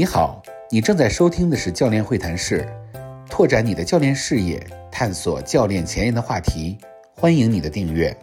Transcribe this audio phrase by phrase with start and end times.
[0.00, 2.66] 你好，你正在收听的是教练会谈室，
[3.28, 4.58] 拓展你的教练视野，
[4.90, 6.78] 探索教练前沿的话题。
[7.14, 8.18] 欢迎你的订阅。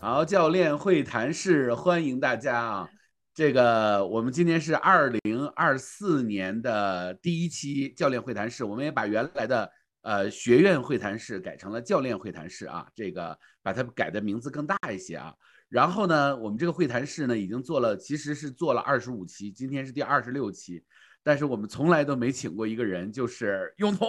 [0.00, 2.90] 好，教练会谈室欢迎大家啊！
[3.32, 9.70] 这个我们今天是二零二四年的第一期教练会谈室，我们也把原来的
[10.02, 15.32] 呃学院会谈室改成了教练会谈室啊，这个把它改的名字更大一些啊。
[15.68, 20.82] 然后呢，我们这个会谈室呢已经做了，其实是做了二十五期，今天是第二十六期，
[21.28, 24.08] 但是我们从来都没请过一个人，就是永彤。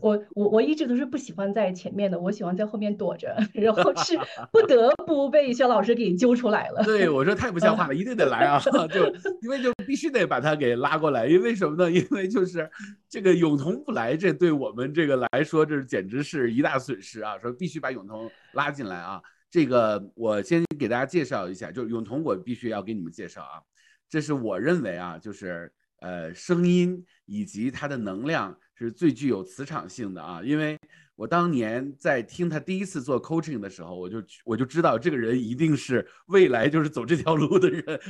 [0.00, 4.18] 我我我一直都是不喜欢在前面的，我喜欢在后面躲着，然后是
[4.50, 6.82] 不得不被肖老师给揪出来了。
[6.84, 8.58] 对，我说太不像话了，一定得来啊！
[8.88, 9.06] 就
[9.42, 11.90] 因为就必须得把他给拉过来，因为什么呢？
[11.90, 12.66] 因为就是
[13.10, 17.38] 这个永彤不来，这对我们这个来说，这简直是一大损失啊！
[17.38, 19.20] 说必须把永彤拉进来啊！
[19.50, 23.60] 这个我先给大家介绍一下，就是永彤，我必须要给你们介绍啊，
[24.08, 28.56] 这是我认为啊，就是呃声音以及它的能量。
[28.82, 30.74] 是最具有磁场性的啊，因为
[31.14, 38.00] 我当年在听他第一次做 coaching 的时候，我就我就知道这个人一定是未来就是走这条路的人，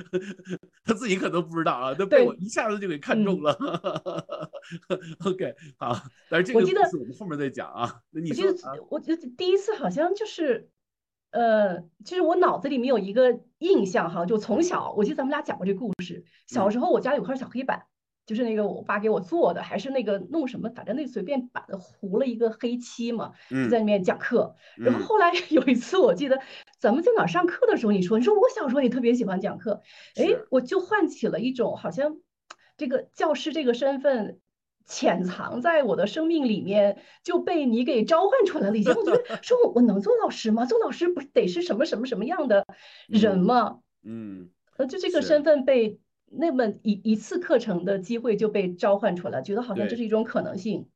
[0.85, 3.51] 他自己可能不知道啊，都被我一下子就给看中了。
[5.27, 8.01] OK，好，但是这个我们后面再讲啊。
[8.11, 8.55] 那你记得
[8.91, 10.71] 我记得第一次好像就是，
[11.31, 17.85] 呃，其实我脑子里面有一个印象哈，就从小我记得咱们俩讲过这个故事，小时候我家有块小黑板。
[18.27, 24.55] 就是那个我爸给我做的，还是那个弄什么，反正那随便把它糊了一个黑漆嘛，就在里面讲课。
[24.77, 26.41] 然后后来 有一次，我记得
[26.79, 29.83] 咱们在哪上课的时候，你说你说我小时候也特别喜欢讲课，
[30.15, 32.19] 哎，我就唤起了一种好像
[32.77, 34.39] 这个教师这个身份
[34.91, 38.77] 潜藏在我的生命里面，就被你给召唤出来了。
[38.77, 40.67] 以前我觉得 说我我能做老师吗？
[40.67, 42.67] 做老师不得是什么什么什么样的
[43.07, 43.79] 人吗？
[44.05, 45.99] 嗯，呃，就这个身份被。
[46.33, 50.87] 那么一一次课程的机会就被召唤出来，觉得好像这是一种可能性，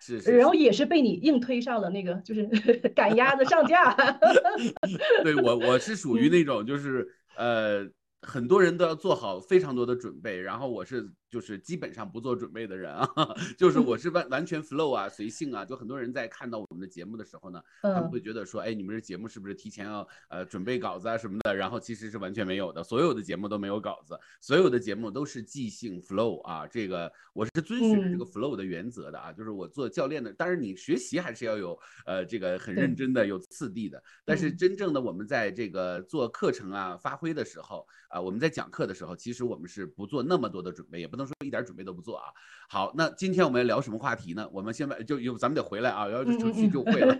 [0.00, 2.44] 是，然后也是被你硬推上了那个，就是
[2.92, 3.94] 赶鸭子上架。
[5.22, 7.88] 对我，我是属于那种就是呃。
[8.26, 13.04] 很多人都要做好非常多的准备，然后我是就是基本上不做准备的人啊，
[13.58, 15.64] 就是我是完完全 flow 啊，随性啊。
[15.64, 21.52] 就很多人在看到我们的节目的时候呢，他们会觉得说，哎，你们这节目是不是提前要呃准备稿子啊什么的？
[21.56, 26.68] 然后其实是完全没有的，所有的节目都没有稿子，所有的节目都是即兴 flow 啊。
[26.68, 34.00] 这个我是遵循这个 flow 的原则的啊，就是我做教练的，当然你学习还是要有呃这个很认真的，有次第的。
[34.24, 37.84] 但是真正的我们在这个做课程啊发挥的时候。
[38.10, 42.24] 啊，我们在讲课的时候，其实我们是不做那么多的准备，也不能说一点准备都不做啊。
[42.68, 44.48] 好，那今天我们要聊什么话题呢？
[44.52, 47.16] 我们先把就有咱们得回来啊，要出去就会了。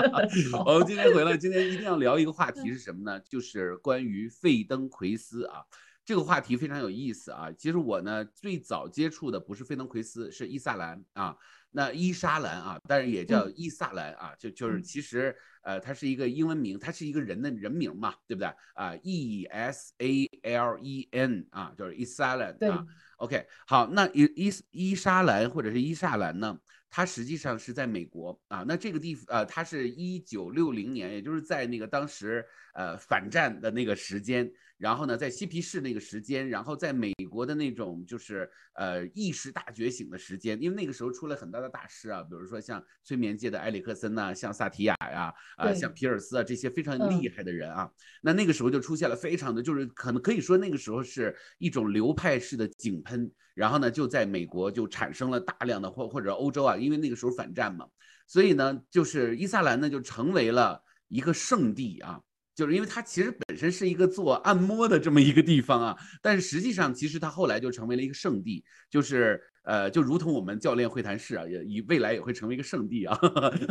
[0.66, 3.20] 我们今天回来，今天一定要聊一个话题是什么呢？
[3.20, 5.62] 就是关于费登奎斯啊，
[6.04, 7.50] 这个话题非常有意思啊。
[7.56, 11.36] 其实我呢最早接触的不是费登奎斯，是伊萨兰啊。
[11.74, 22.84] 那伊莎兰啊，但是也叫伊萨兰啊，就就是其实呃，它是一个英文名，它是一个人的人名嘛，对不对啊？E S A L E N 啊，就是伊莎兰啊。
[23.22, 26.58] OK，好，那伊伊伊莎兰或者是伊莎兰呢，
[26.90, 28.64] 它实际上是在美国啊。
[28.66, 32.44] 那这个地方呃，它是一九六零年，也就是在那个当时
[32.74, 34.50] 呃反战的那个时间。
[34.82, 47.88] 然后呢，在嬉皮士那个时间，然后在美国的那种就是呃意识大觉醒的时间，因为那个时候出了很大的大师啊，比如说像催眠界的埃里克森呐，像萨提亚呀，啊，像皮尔斯啊这些非常厉害的人啊，
[48.22, 57.86] 那那个时候就出现了非常的就是可能可以说那个时候是一种流派式的井喷，然后呢就在美国就产生了大量的或或者欧洲啊，因为那个时候反战嘛，
[58.26, 62.20] 所以呢就是伊萨兰呢就成为了一个圣地啊。
[62.54, 69.40] 就是因为它其实本身是一个做按摩的这么一个地方啊，但是实际上其实它后来就成为了一个圣地，就是。
[69.62, 73.16] 呃，就如同我们教练会谈室啊，也以未来也会成为一个圣地啊，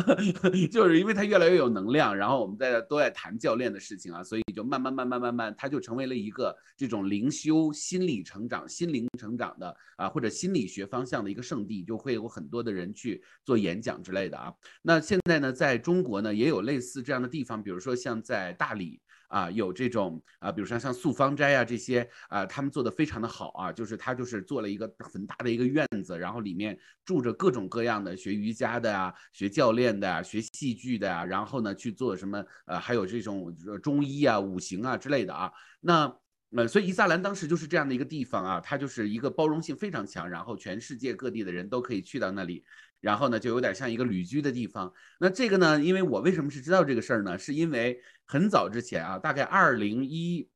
[0.71, 14.53] 就是因为它越来越有能量，然后我们在都在谈教练的事情啊，所以就慢慢慢慢慢慢，它就成为了一个这种灵修、心理成长、心灵成长的啊，或者心理学方向的一个圣地，就会有很多的人去做演讲之类的啊。
[14.81, 19.01] 那现在呢，在中国呢，也有类似这样的地方，比如说像在大理。
[19.31, 35.49] 啊，有这种啊，比如说像素芳斋啊这些啊，他们做的非常的好啊，就是他就是做了一个很大的一个院子，然后里面住着各种各样的学瑜伽的啊，学教练的啊，学戏剧的啊，然后呢去做什么呃，还有这种中医啊、五行啊之类的啊。
[35.79, 36.13] 那
[36.53, 42.61] 呃，所以伊萨兰当时就是这样的一个地方啊，它就是一个包容性非常强，然后全世界各地的人都可以去到那里，
[42.99, 44.91] 然后呢，就有点像一个旅居的地方。
[45.17, 47.37] 那这个呢，因为我为什么是知道这个事儿呢？
[47.37, 47.97] 是因为
[48.31, 50.49] 很早之前啊，大概二零一。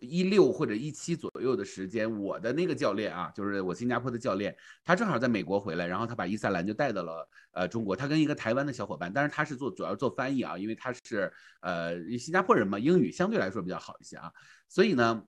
[0.00, 4.52] 一六或者一七左右的时间，我的那个教练啊，就是我新加坡的教练，
[4.84, 7.94] 他正好在美国回来，然后他把伊萨兰就带到了呃中国。
[7.94, 14.32] 他跟一个台湾的小伙伴，但是他是做主要做翻译啊，因为他是呃新加坡人嘛，英语相对来说比较好一些啊。
[14.68, 15.22] 所以呢，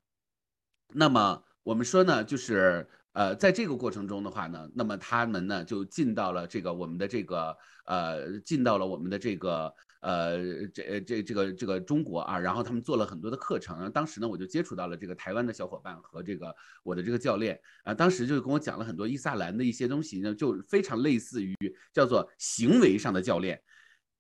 [0.92, 9.72] 那么我们说呢，就是呃在这个过程中的话呢，那么他们呢就进到了这个我们的这个呃进到了我们的这个。
[10.00, 13.90] 呃，这这这个这个中国啊，然后他们做了很多的课程。
[13.92, 21.54] 当时呢，我就接触到了这个台湾的小伙伴和这个我的这个教练啊，当时就跟我讲了很多伊萨兰的一些东西呢，就非常类似于
[21.92, 23.60] 叫做行为上的教练，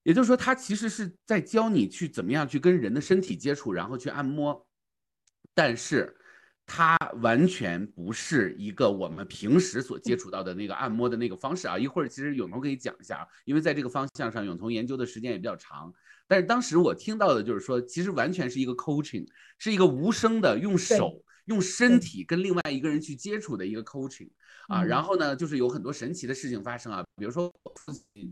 [0.02, 4.66] 也就是说，他其实是在教你去怎么样去跟人的身体接触，然后去按摩，
[5.54, 6.16] 但是。
[6.66, 11.78] 它完全不是一个我们平时所接触到的那个按摩的那个方式啊！
[11.78, 15.92] 一会儿其实永彤可以讲一下啊，因为在这个方向上，永彤研究的时间也比较长。
[16.26, 19.26] 但是当时我听到的就是说，其实完全是一个 coaching，
[19.58, 24.28] 是一个无声的用手、用身体跟另外一个人去接触的一个 coaching
[24.68, 24.84] 啊。
[24.84, 27.52] 然后呢，就是有很多神奇的事情发生啊，比如说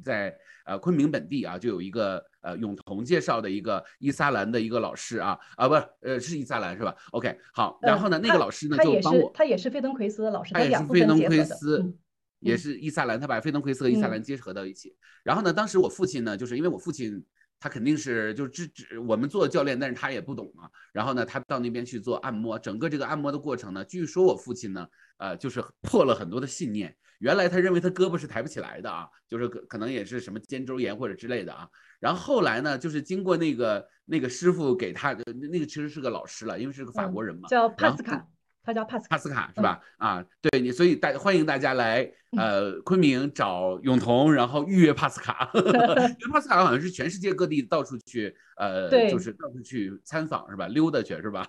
[0.05, 2.25] 在呃昆明本地啊，就有一个。
[2.45, 11.97] 呃，永彤介绍的一个伊萨兰的一个老师啊啊，不是，呃，是伊萨兰是吧？OK，好，然后呢，那个老师呢就帮我，他也是费登奎斯的老师，他也是费登奎斯，
[12.41, 14.95] 也是伊萨兰，他把费登奎斯和伊萨兰结合到一起。
[15.23, 17.25] 然后呢，当时我父亲呢，就是因为我父亲
[17.65, 20.69] 他肯定是就只只我们做教练，但是他也不懂嘛。
[20.93, 26.95] 然后呢，他到那边去做按摩，整个这个按摩的过程呢，据说我父亲呢，呃，就是破了很多的信念。
[27.21, 31.67] 原来他认为他胳膊是抬不起来的啊，就是可可能也是什么肩周炎或者之类的啊。
[32.01, 38.29] 然后后来呢，就是经过那个那个师傅给他的那个其实是个老师了，因为是个法国人嘛，叫帕斯卡。
[38.67, 39.81] 他叫帕斯帕斯卡是吧？
[39.99, 45.51] 啊，对你，所以大欢迎大家来呃昆明找永彤，然后预约帕斯卡。
[45.55, 50.69] 因为帕斯卡好像是全世界各地到处去呃，就是到处去参访是吧？
[50.69, 51.47] 溜达去是吧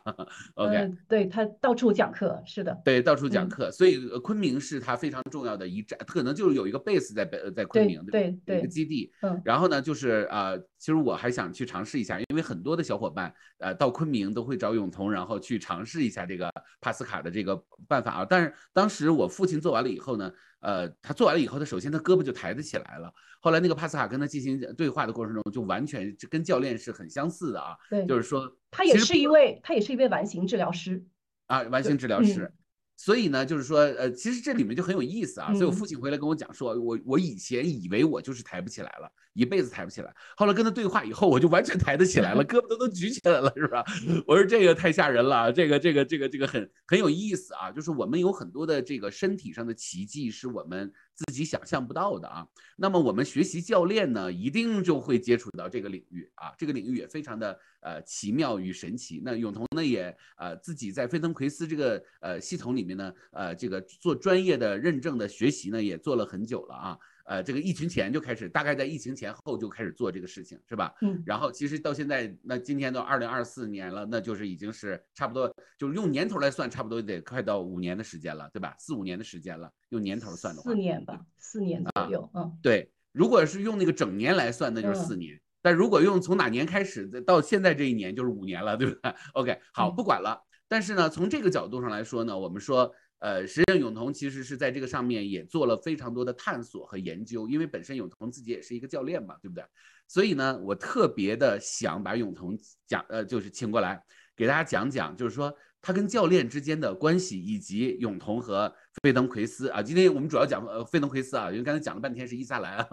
[0.55, 9.11] ？OK，对他到处讲课是的，对到处讲课，所以昆明是他非常重要的一站，可能就是有一个 base 在北在昆明对对一个基地。
[9.21, 17.05] 嗯，然后呢，就是呃，其实我还想去尝试一下，因为很多的小伙伴呃到昆明都会找永彤，然后去尝试一下这个帕斯。
[17.05, 17.55] 卡的这个
[17.87, 20.31] 办法啊，但是当时我父亲做完了以后呢，
[20.65, 23.13] 呃，他做完了以后，他首先他胳膊就抬得起来了。
[23.39, 27.77] 后来那个帕斯卡跟他进行对话的过程中，就完全跟教练是很相似的啊。
[27.87, 31.05] 对，就是说他也是一位，他也是一位完形治疗师
[31.45, 32.51] 啊，完形治疗师。
[32.97, 35.53] 所以呢，就是说，呃，其实这里面就很有意思啊。
[35.53, 40.13] 所以我父亲回来跟我讲说，我我以前以为我就是抬不起来了，一辈子抬不起来。
[40.37, 43.83] 后来跟他对话以后，我就完全抬得起来了， 胳膊都能举起来了，是吧？
[44.25, 47.71] 我说这个太吓人了，这个这个这个这个很很有意思啊。
[47.71, 50.91] 就是我们有很多的这个身体上的奇迹，是我们。
[51.15, 52.45] 自己想象不到的啊，
[52.75, 59.21] 那么我们学习教练呢，一定就会接触到这个领域啊，这个领域也非常的呃奇妙与神奇。
[59.23, 66.99] 那永彤呢也呃自己在飞腾奎斯这个呃系统里面呢，呃这个做专业的认证的学习呢，也做了很久了啊。
[67.25, 70.93] 呃，这个疫情前就开始，大概在疫情前后就开始做这个事情，是吧？
[71.01, 71.21] 嗯。
[71.25, 78.75] 然后其实到现在，那今天都二零二四年了，那就是已经是差不多，就是用年头来算，差不多得快到五年的时间了，对吧？
[78.77, 80.69] 四五年的时间了，用年头算的话。
[80.69, 82.29] 四年吧，四年左右。
[82.35, 82.57] 嗯。
[82.61, 85.41] 对，如果是用那个整年来算，那就是四年。
[85.63, 89.15] 但如果用从哪年开始到现在这一年，就是五年了，对吧？
[89.33, 90.39] OK，好，不管了。
[90.67, 92.93] 但是呢，从这个角度上来说呢，我们说。
[93.19, 99.63] 呃，实际上永彤其实是在这个上面也做了非常多的探索和研究，因为本身永彤自己也是一个教练嘛，对不对？
[100.07, 102.57] 所以呢，我特别的想把永彤
[102.87, 104.03] 讲，呃，就是请过来
[104.35, 105.55] 给大家讲讲，就是说。
[105.87, 112.87] 他跟教练之间的关系，以及永彤和费登奎斯啊，今天我们主要讲呃费登奎斯啊，因为刚才讲了半天是伊萨兰啊。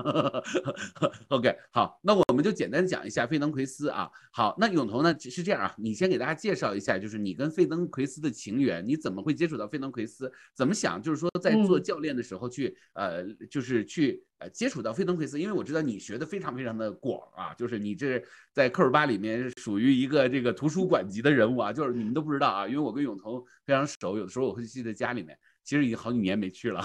[1.29, 4.11] OK，好，那我们就简单讲一下费登奎斯啊。
[4.33, 10.31] 好，那永彤呢是这样啊，你先给大家介绍一下，就是你跟费登奎斯的情缘，你怎么会接触到费登奎斯？
[10.55, 14.49] 怎么想就是说在做教练的时候去呃，就是去呃。
[14.51, 26.83] 接触到费登奎斯，因为我知道你学的非常非常的广啊，就是你这在科尔巴里面属于一个这个图书馆级的人物啊，就是你们都不知道啊，因为我跟永彤非常熟，有的时候我会去他家里面，其实已经好几年没去了，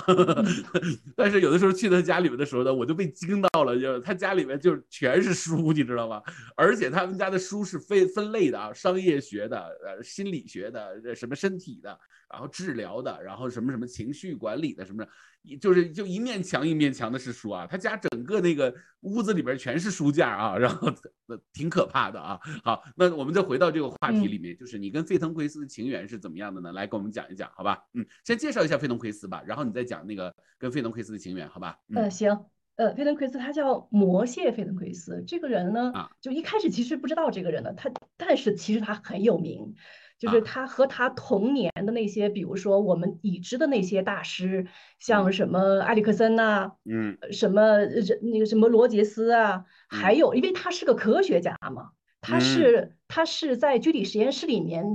[1.15, 6.21] 但是有的时候去他家里面的时候呢，我就被惊到了，就是他家里面就全是书，你知道吗
[6.55, 11.99] 而且他们家的书是分分类的啊，商业学的、呃心理学的、呃什么身体的，
[12.31, 20.87] 然后治疗的，然后什么什么情绪管理的什么的，就是就一面墙一面墙的是书啊，他家整个那个屋子里边全是书架啊，然后
[21.27, 22.39] 呃挺可怕的啊。
[22.63, 26.71] 好，那我们再回到这个话题里面，就是你跟费腾奎斯的情缘是怎么样的呢？
[26.73, 27.79] 来跟我们讲一讲，好吧？
[27.93, 31.79] 嗯，先介绍一下费腾奎斯吧，然后你再讲那个跟费腾奎斯的情缘，好吧？
[31.95, 32.45] 嗯，行。
[32.75, 39.73] 呃，费登奎斯他叫魔谢费登奎斯，这个人呢，啊就一开始其实不知道这个人的，他但是其实他很有名，
[40.19, 44.67] 就是啊他和他同年的那些，比如说我们已知的那些大师，
[44.99, 47.79] 像什么埃里克森呐、嗯呃什么
[48.21, 54.85] 那个什么罗杰斯啊，还有因为他是个科学家嘛，他嗯是他是在居里实验室里面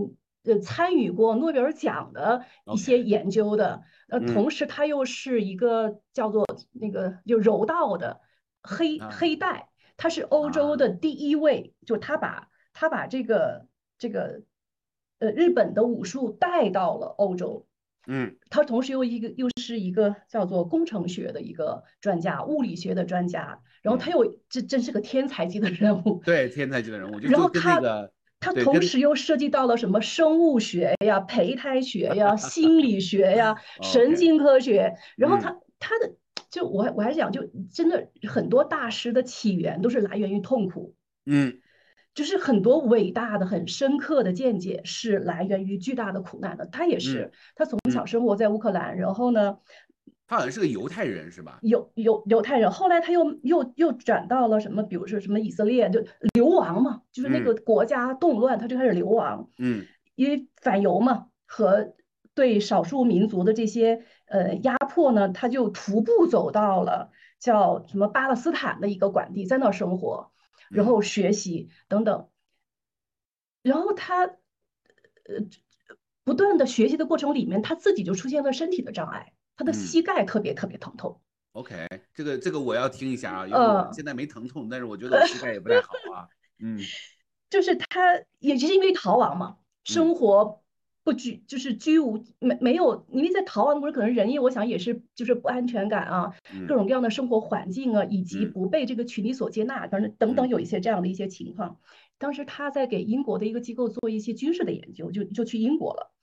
[0.45, 3.83] 呃参与过诺贝尔奖的一些研究的。
[4.09, 4.27] 呃，嗯。
[4.35, 8.21] 同时他又是一个叫做那个就柔道的
[8.63, 9.11] 黑啊。
[9.11, 10.77] 黑带，他是欧洲啊。
[10.77, 13.67] 的第一位，就他把他把这个
[13.99, 14.43] 这个
[15.19, 17.67] 呃日本的武术带到了欧洲。
[18.07, 18.37] 嗯。
[18.51, 24.13] 他同时又一个又是一个叫做工程学的一个专家，物理学的专家，然后他嗯。
[24.13, 26.21] 又这真是个天才级的人物。
[26.25, 34.93] 对，天才级的人物，然后他那个他同时又涉及到了什么生物学呀、胚胎学呀、 心理学呀、 神经科学。
[35.17, 36.13] 然后嗯他他的
[36.51, 37.41] 就我我还想，就
[37.73, 40.95] 真的很多大师的起源都是来源于痛苦，
[41.25, 41.61] 嗯
[42.15, 46.67] 就是很多伟大的、很深刻的见解是来源于巨大的苦难的。
[46.67, 49.59] 他也是，他从小嗯生活在乌克兰，然后呢。
[50.33, 51.59] 他好像是个犹太人是吧？
[51.61, 59.85] 犹犹犹太人，后来他又又又转到了什么，比如说什么以色列，就流亡嘛，就是那嗯个国家动乱，他就开始流亡，嗯。
[60.15, 61.95] 因为反犹嘛和
[62.33, 70.33] 对少数民族的这些呃压迫呢，他就徒步走到了叫什么巴勒斯坦的一个管地，在那儿生活，
[70.71, 70.87] 然嗯。
[70.87, 72.29] 后学习等等，
[73.63, 74.35] 然后他呃
[76.25, 81.21] 不断的学习的过程里面，他自己就出现了身体的障碍，他的嗯膝盖特别特别疼痛。
[81.53, 86.27] ，OK，这个这个我要听一下啊，因为现在没疼痛，但是我觉得我膝盖也不太好啊。
[86.63, 86.79] 嗯
[87.51, 90.63] 就是他也是因为逃亡嘛，生活
[91.05, 101.79] 不居，就是居无没没有，因为在逃亡的过程，可能人也我想也是就是不安全感啊，嗯各种各样的生活环境啊，以及嗯不被这个群体所接纳，等等等等嗯有一些这样的一些情况。
[102.17, 106.15] 当时他在给英国的一个机构做一些军事的研究，就就去英国了。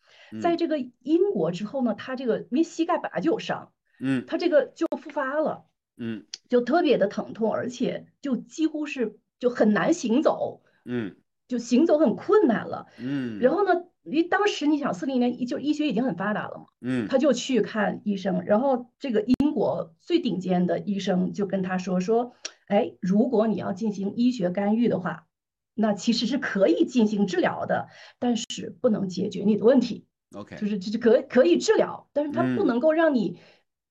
[0.42, 5.66] 在嗯这个英国之后呢，他这个因为膝盖本来就有伤，嗯他这个就复发了。
[6.02, 12.88] 嗯就特别的疼痛，而且就几乎是就很难行走，嗯就行走很困难了。
[12.98, 22.34] 嗯，然后呢，因为当时你想四零年就医学已经很发达了嘛，嗯他就去看医生，然后这个英国最顶尖的医生就跟他说说，
[22.68, 25.28] 哎，如果你要进行医学干预的话，
[25.74, 33.40] 那其实是可以进行治疗的，但是不能解决你的问题，OK，就是就是可可以治疗，但是它不嗯能够让你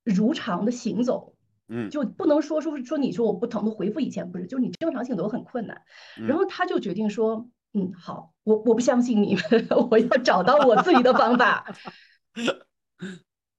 [0.04, 1.34] 如常的行走。
[1.70, 5.82] 嗯就不能说说说你说我不疼的恢复以前不是，就是你正常行走很困难。
[6.26, 11.74] 然后他就决定说，嗯，好，我我不相信你们， 我要找到我自己的方法，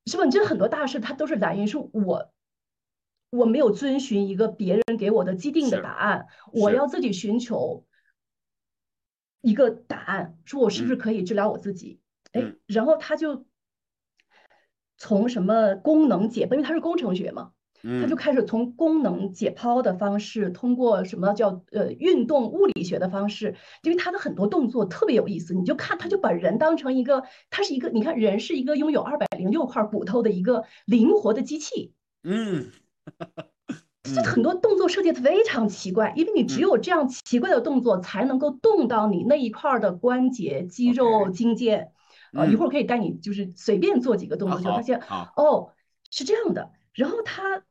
[0.08, 0.26] 是吧？
[0.26, 2.32] 你这很多大事它都是来源于是我
[3.30, 7.86] 我没有遵循一个别人给我的既定的答案，我要自己寻求
[9.42, 12.00] 一个答案，说我是不是嗯可以治疗我自己？
[12.32, 13.46] 哎嗯，然后他就
[14.98, 17.52] 从什么功能解剖，因为他是工程学嘛。
[17.82, 31.94] 他就嗯开始从功能解剖的方式，通过什么叫呃运动物理学的方式，因为他的很多动作特别有意思，你就看他就把人当成一个，他是一个，你看人是一个拥有二百零六块骨头的一个灵活的机器，
[32.24, 32.70] 嗯
[34.04, 41.88] 这很多动作设计的非常奇怪，因为你只嗯有这样奇怪的动作才能够动到你那一块儿的关节、肌肉、筋腱。
[42.34, 45.74] 呃，一嗯会儿可以带你就是随便做几个动啊作，就发现好哦，
[46.12, 46.72] 是这样的。
[46.94, 47.64] 然后他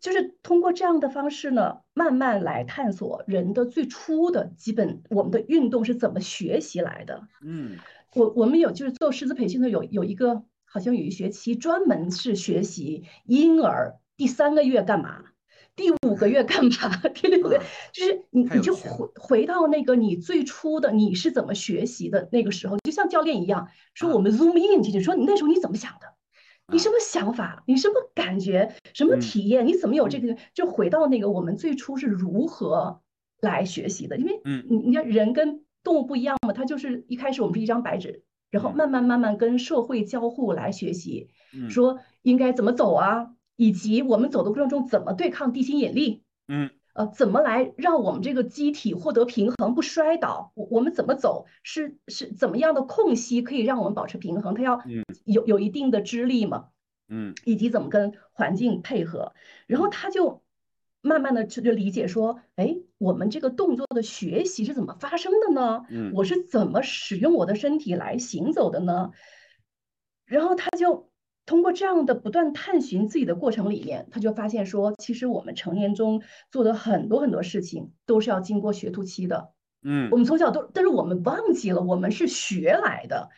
[0.00, 7.28] 就是通过这样的方式呢，慢慢来探索人的最初的基本，我们的运动是怎么学习来的。
[7.42, 7.76] 嗯
[8.14, 15.26] 我我们有就是做师资培训的有有一个好像有一学期专门是学习婴儿第三个月干嘛，
[15.76, 17.62] 第五个月干嘛，第六个月啊
[17.92, 26.06] 就是你你就回回到那个你最初的你是怎么学习的那个时候，就像教练一样，说啊我们 zoom in 进去，说你那时候你怎么想的？
[26.68, 27.64] 你啊什么想法？
[27.66, 28.74] 你什么感觉？
[28.94, 29.66] 什么嗯体验？
[29.66, 30.36] 你怎么有这嗯个？
[30.54, 33.00] 就回到那个我们最初是如何
[33.40, 34.16] 来学习的？
[34.16, 46.22] 因为嗯你你看人跟动物不一样嘛，它就是一开始我们是一张白纸，然后嗯慢慢慢慢跟社会交互来学习，嗯说应该怎么走啊，以及我们走的过程中怎么对抗地心引力。
[46.46, 50.52] 嗯呃，怎么来让我们这个机体获得平衡不摔倒？
[50.54, 51.46] 我我们怎么走？
[51.62, 54.54] 是是怎么样的空隙可以让我们保持平衡？
[54.54, 54.80] 它要
[55.24, 56.68] 有有一定的支力嘛？
[57.08, 59.32] 嗯，以及怎么跟环境配合？
[59.66, 60.42] 然后他就
[61.00, 65.84] 慢慢的就就理解说，哎，我们这个动作的学习是怎么发生的呢？
[65.90, 69.10] 嗯，我是怎么使用我的身体来行走的呢？
[70.24, 71.09] 然后他就。
[71.50, 79.50] 通过这样的不断探寻自己的过程里面，他就发现说，其实我们成年中做的很多很多事情都是要经过学徒期的。
[79.82, 83.30] 嗯，我们从小都，但是我们忘记了，我们是学来的，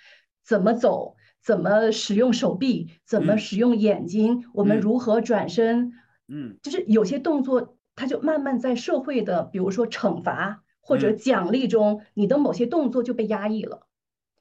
[0.45, 5.95] 怎么走，怎么使用手臂，怎么使用眼睛，我们如何转身，
[6.29, 13.87] 嗯，就是有些动作，它就慢慢在社会的，比如说惩罚或者奖励中，你的某些动作就被压抑了。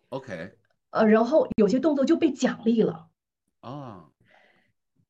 [0.09, 0.51] OK，
[0.89, 3.07] 呃，然后有些动作就被奖励了。
[3.61, 4.09] 啊，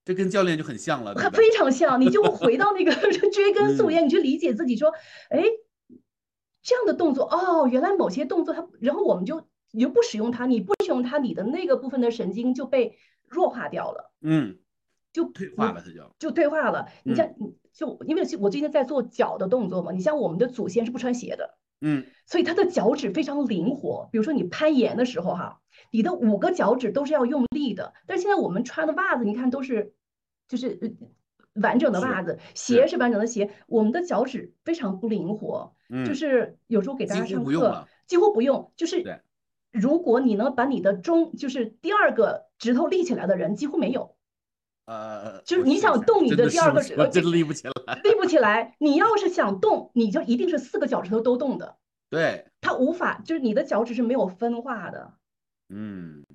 [0.05, 1.99] 这跟教练就很像了，非常像。
[1.99, 2.93] 你就 回到那个
[3.31, 4.91] 追根溯源，你去理解自己，说，
[5.29, 5.43] 哎，
[6.61, 12.97] 这样的动作，哦，原来某些动作它，然后我们就你就不使用它，你不使用它，你的那个部分的神经就被
[13.29, 14.59] 弱化掉了，嗯，
[15.13, 16.89] 就退化了，它就就退化了。
[17.03, 17.33] 你像，
[17.73, 24.09] 就因为我最近在做脚的动作嘛，你像我们的祖先是不穿鞋的，嗯，所以他的脚趾非常灵活。
[24.11, 25.60] 比如说你攀岩的时候，哈。
[25.91, 29.93] 你的五个脚趾都是要用力的，但是现在我们穿的袜子，你看都是，
[30.47, 30.95] 就是
[31.55, 32.97] 完整的袜子，鞋是。
[32.97, 35.73] 完整的鞋，我们的脚趾非常不灵活，
[36.05, 39.21] 就是有时候给大家上课，几乎不用，就是
[39.71, 44.15] 如果你能把你的中，就是第二个指头立起来的人几乎没有，
[44.85, 48.75] 呃，就是你想动你的第二个指头，真立不起来，立不起来。
[48.79, 51.77] 你要是想动，你就一定是四个脚趾头都动的，
[52.09, 55.13] 对，它无法，就是你的脚趾是没有分化的。
[55.73, 56.25] 嗯，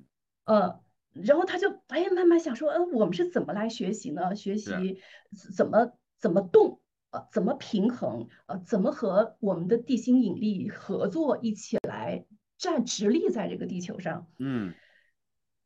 [0.45, 0.81] 呃，
[1.13, 4.35] 然后他就哎慢慢想说，呃，我们是怎么来学习呢？
[4.35, 4.99] 学习
[5.55, 12.25] 怎么怎么动，呃，怎么平衡，呃，怎么和我们的地心引力合作，一起来
[12.57, 14.25] 站直立在这个地球上。
[14.39, 14.73] 嗯，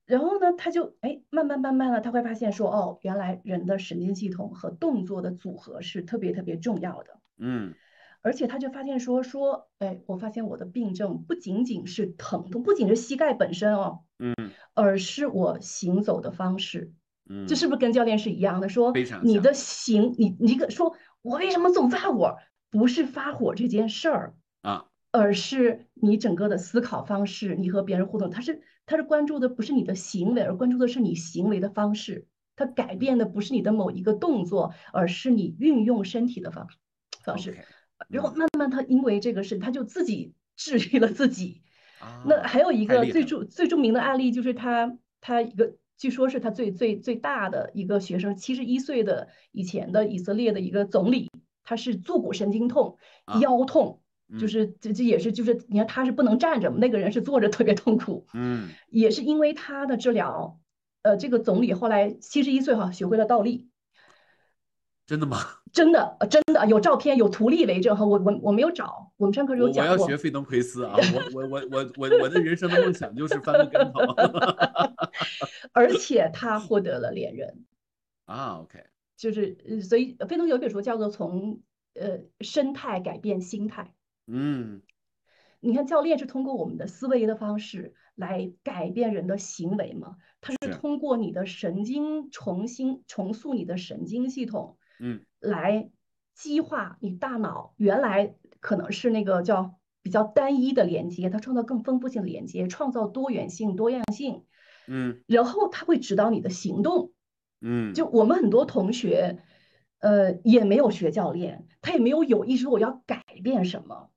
[0.05, 7.19] 然后呢，他就哎慢慢慢慢的，他会发现说，哦，原来人的神经系统和动作的组合是特别特别重要的。
[7.37, 7.73] 嗯。
[8.21, 14.35] 而且他就发现说说，哎，我发现我的病症不仅仅是疼痛，不仅是膝盖本身哦，嗯，
[14.73, 16.93] 而是我行走的方式，
[17.29, 18.69] 嗯，这是不是跟教练是一样的？
[18.69, 22.37] 说你的行，你你个说，我为什么总发火？
[22.69, 36.67] 不是发火这件事儿啊，而是你整个的思考方式，你和别人互动，他是他是关注的不是你的行为，而关注的是你行为的方式，他改变的不是你的某一个动作，而是你运用身体的方
[37.25, 37.57] 方式。
[38.11, 41.61] 然后慢慢他因为这个事，他就自己 治愈了自己。
[42.25, 51.29] 那还有一个最著最著名的案例，就是他他一个据说是他最最最大的一个学生，七十一岁的以前的以色列的一个总理，
[51.63, 52.97] 他是坐骨神经痛、
[53.39, 54.01] 腰痛，
[54.39, 58.25] 就是这这也是就是你看他是不能站着嘛，那个人是坐着特别痛苦。
[58.33, 60.59] 嗯，也是因为他的治疗，
[61.03, 63.69] 呃，这个总理后来七十一岁哈，学会了倒立。
[65.05, 65.37] 真的吗？
[65.71, 68.05] 真的，真的有照片，有图例为证哈。
[68.05, 69.95] 我我我没有找，我们上课时有讲过。
[69.95, 70.95] 我要学费登奎斯啊！
[71.33, 73.99] 我 我我我我我的人生的梦想就是翻个跟头。
[75.73, 77.65] 而且他获得了连任
[78.25, 78.83] 啊，OK，
[79.15, 81.61] 就是所以费登有一本书叫做《从
[81.93, 83.83] 呃生态改变心态》。
[84.27, 84.81] 嗯，
[85.59, 90.17] 你看教练是通过我们的思维的方式来改变人的行为嘛？
[90.41, 94.77] 他是通过你的神经重新重塑你的神经系统。
[94.99, 95.89] 嗯，来
[96.33, 104.45] 激化你大脑原来可能是那个叫比较单一的连接，它创造更丰富性的连接，创造多元性、多样性。
[104.87, 107.11] 嗯，然后它会指导你的行动。
[107.59, 109.39] 嗯，就我们很多同学，
[109.99, 114.09] 呃，也没有学教练，他也没有有意识我要改变什么，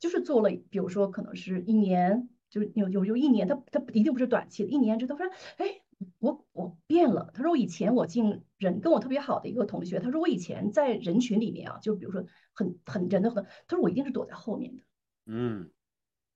[0.00, 5.83] 就是做了，比如说可能是一年，就是有有有一年，他他一定不是短期的，一年之后他说，哎。
[6.18, 7.30] 我我变了。
[7.34, 14.82] 他说我以前我进人跟我特别好的一个同学，他说我以前在人群里面啊，就比如说很很人的很，他说我一定是躲在后面的，
[15.26, 15.70] 嗯，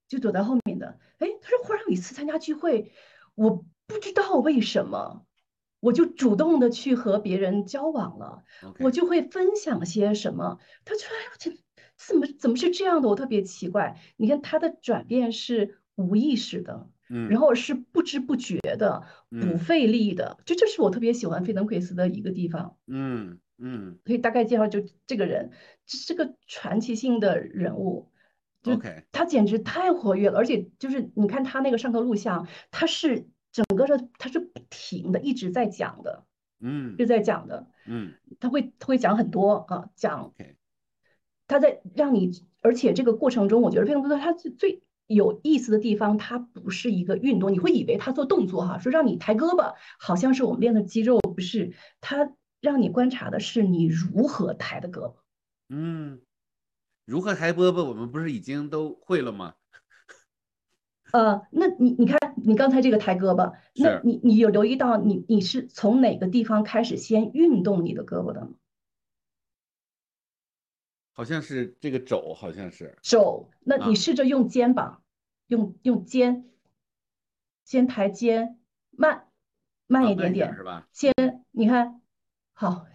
[0.07, 0.99] 就躲在后面的。
[1.17, 2.91] 哎，他说忽然有一次参加聚会，
[3.35, 5.25] 我不知道为什么，
[5.79, 8.43] 我就主动的去和别人交往了，
[8.79, 10.59] 我就会分享些什么。
[10.85, 11.51] 他说哎，我这
[11.97, 13.09] 怎么怎么是这样的？
[13.09, 13.99] 我特别奇怪。
[14.17, 16.89] 你看他的转变是无意识的。
[17.29, 22.77] 然后是不知不觉的，不费力的，就这是我特别喜欢费登奎斯的一个地方。
[22.87, 25.51] 嗯嗯，可以大概介绍就这个人，
[25.85, 28.09] 这是个传奇性的人物。
[28.63, 36.25] OK，他简直太活跃了，而且就是你看他那个上课录像，他是整个的他是不停的一直在讲的。
[36.61, 40.33] 嗯就在讲的，嗯他会他会讲很多啊，讲
[41.47, 44.81] 他在让你，而且这个过程中，我觉得费登奎斯，他最最
[45.15, 55.15] 有意思的地方，它不是一个运动，你会以为它做动作哈，说让你抬胳膊，好像是我们练的肌肉，不是，它让你观察的是你如何抬的胳膊。
[55.69, 56.21] 嗯，
[57.05, 59.55] 如何抬胳膊，我们不是已经都会了吗？
[61.11, 68.49] 呃，那你你看，你刚才这个抬胳膊，那你你有留意到你你是从哪个地方开始先运动你的胳膊的吗？
[71.19, 75.03] 好像是这个肘，好像是，肘，那啊你试着用肩膀，
[75.47, 76.49] 用用肩，
[77.65, 78.57] 先抬肩，
[78.91, 79.27] 慢，
[79.85, 80.87] 慢啊一点点是，吧？
[80.93, 81.13] 先
[81.51, 81.99] 你看，
[82.53, 82.87] 好，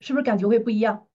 [0.00, 1.08] 是不是感觉会不一样？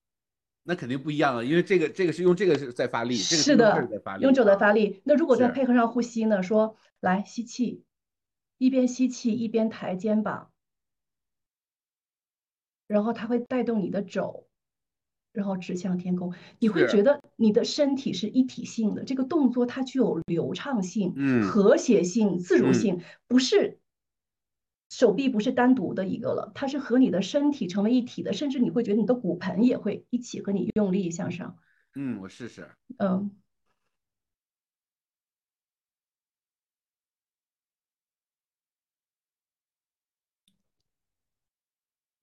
[0.63, 5.03] 那肯定不一样啊，因为这个这个是用这个是在发力，这个是在发力，用肘在啊发力。
[5.05, 6.41] 那如果再配合上呼吸呢？
[6.41, 7.83] 说来吸气，
[8.57, 10.51] 一边吸气一边抬肩膀，
[12.87, 14.47] 然后它会带动你的肘，
[15.33, 16.33] 然后指向天空。
[16.59, 23.77] 你会觉得你的身体是一体性的，这个动作它具有流畅性、嗯和谐性、自如嗯性，不是。
[24.93, 31.55] 手臂不是单独的一个了，它是和你的身体成为一体的，甚至你会觉得你的骨盆也会一起和你用力向上。
[31.95, 32.67] 嗯，我试试。
[32.97, 33.31] 嗯，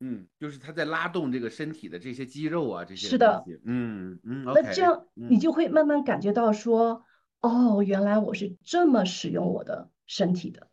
[0.00, 3.44] 嗯，就是它在拉动这个身体的这些肌肉啊，这些是的。
[3.64, 7.04] 嗯嗯那这样你嗯就会慢慢感觉到说，
[7.40, 10.68] 哦，原来我是这么使用我的身体的。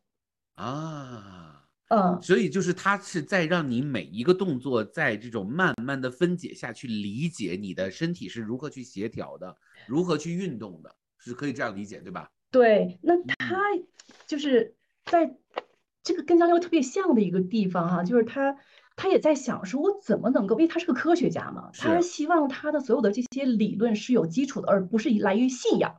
[0.56, 9.56] 啊，嗯，所以就是它是在让你每一个动作在这种慢慢的分解下去，理解你的身体是如何去协调的，
[9.88, 12.30] 如何去运动的，是可以这样理解，对吧？
[12.52, 13.58] 对，那嗯他
[14.28, 15.36] 就是在
[16.04, 18.56] 这个跟交流特别像的一个地方哈，就是他
[18.96, 25.96] 他也在想说，我怎么能够，因为他是个科学家嘛，他希望他的所有的这些理论是有基础的，而不是来于信仰。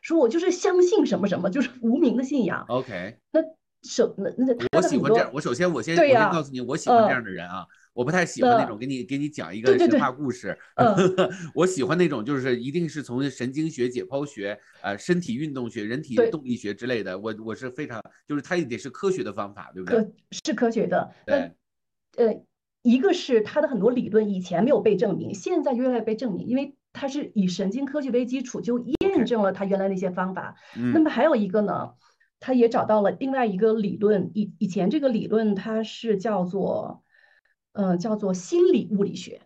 [0.00, 2.64] 说我就是相信什么什么，就是无名的信仰。
[2.68, 3.40] OK，那
[3.88, 5.30] 首那那他我喜欢这样。
[5.32, 10.58] 我首先我先我先告诉你，我喜欢这呃样的人啊，我不太喜欢那那种给你给你讲一个神话故事。
[10.74, 10.96] 嗯
[11.54, 20.04] 我喜欢那种就是一定是从神经学、解剖学、呃身体运动学、人体动力学之类的，我我是非常就是它也得是科学的方法，对不对？
[20.44, 21.08] 是科学的。
[21.26, 21.52] 那对，
[22.16, 22.42] 呃，
[22.82, 30.56] 一个是他的很多理论以前没有被证明，现在越来越被证明，因为它是以神经科学为基础，就验证了它原来那些方法。
[30.74, 31.94] 那嗯么还有一个呢，
[32.38, 37.02] 他也找到了另外一个理论，以以前这个理论它是叫做，
[37.72, 39.40] 呃，叫做心理物理学。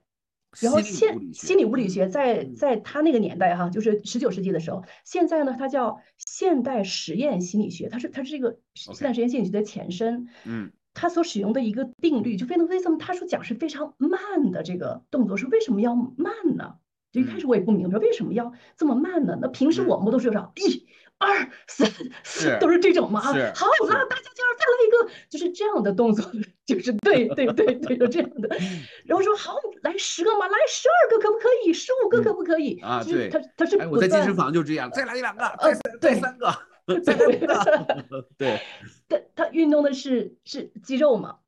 [0.60, 10.28] 然后现心理物理学在嗯在他那个年代哈，就是十九世纪的时候，现在呢它叫现代实验心理学，它是它是这个现代实验心理学的前身。
[10.46, 16.76] 嗯它所使用的一个定律，就非常为什么他说讲是非常慢的这个动作，是为什么要慢呢？
[17.12, 19.38] 就一开始我也不明白为什么要这么慢呢？
[19.40, 20.86] 那平时嗯我们不都是啥一、
[21.18, 21.90] 二、三，
[22.24, 23.20] 四都是这种吗？
[23.20, 23.38] 好，是
[23.86, 26.24] 那大家接着再来一个，就是这样的动作，
[26.64, 28.48] 就是对对对对，就这样的。
[29.04, 30.48] 然后说好，来十个嘛？
[30.48, 31.72] 来十二个可不可以？
[31.74, 32.78] 十五个可不可以？
[32.80, 38.60] 啊对就是他他是哎，我在健身房就这样，再来一两个，呃再三再对三个，再来五个， 对，
[39.08, 41.38] 他他运动的是是肌肉嘛，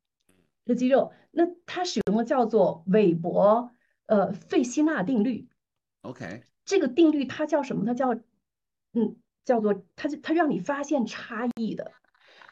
[0.66, 1.12] 是肌肉。
[1.30, 3.70] 那它使用的叫做韦伯
[4.06, 5.48] 呃费希纳定律。
[6.02, 7.84] OK，这个定律它叫什么？
[7.84, 8.14] 它叫
[8.94, 11.92] 嗯叫做它它让你发现差异的。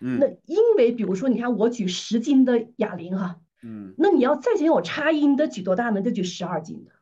[0.00, 6.02] 嗯那嗯因为比如说你看我举十斤的哑铃哈，嗯那你要再想有差异，你得举多大呢？
[6.02, 6.92] 得举十二斤的，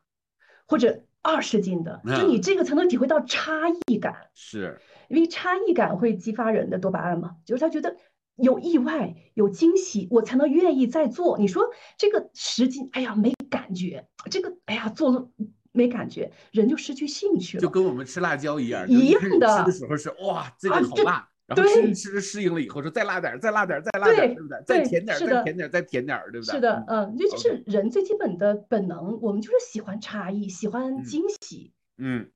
[0.65, 4.29] 或者二十斤的，就你嗯这个才能体会到差异感。
[4.33, 7.95] 是，因为差异感会激发人的多巴胺嘛，就是他觉得
[8.35, 11.37] 有意外、有惊喜，我才能愿意再做。
[11.37, 15.29] 你说这个十斤，哎呀没感觉，这个哎呀做了
[15.71, 17.61] 没感觉，人就失去兴趣了。
[17.61, 24.63] 就跟我们吃辣椒一样，一样的吃的时候是哇，这个好辣，然后吃吃适应了以后说再辣点儿，再辣点儿，再辣点儿，对对不对？
[24.65, 26.55] 再甜点儿，再甜点儿，再甜点儿，对不对？
[26.55, 31.71] 是的，嗯嗯，这就是人最基本的本能，我们就是喜欢差异，喜欢嗯惊喜。
[31.97, 32.34] 嗯那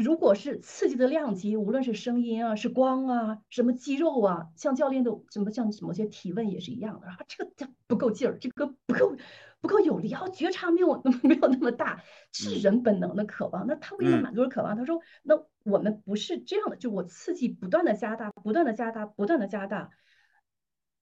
[0.00, 9.16] 如果是刺激的量级，无论是声音啊、是光啊、什么肌肉啊，像教练的什么像某些提问也是一样的啊，这个这不够劲儿，这个不够
[9.60, 13.66] 不够有力，啊，觉察没有 没有那么大，是嗯人本能的渴望。
[13.66, 15.34] 那他为了嗯满足人渴望，他说，那
[15.64, 19.90] 我们不是这样的，就我刺激不断的加大，不断的加大，不断的加大，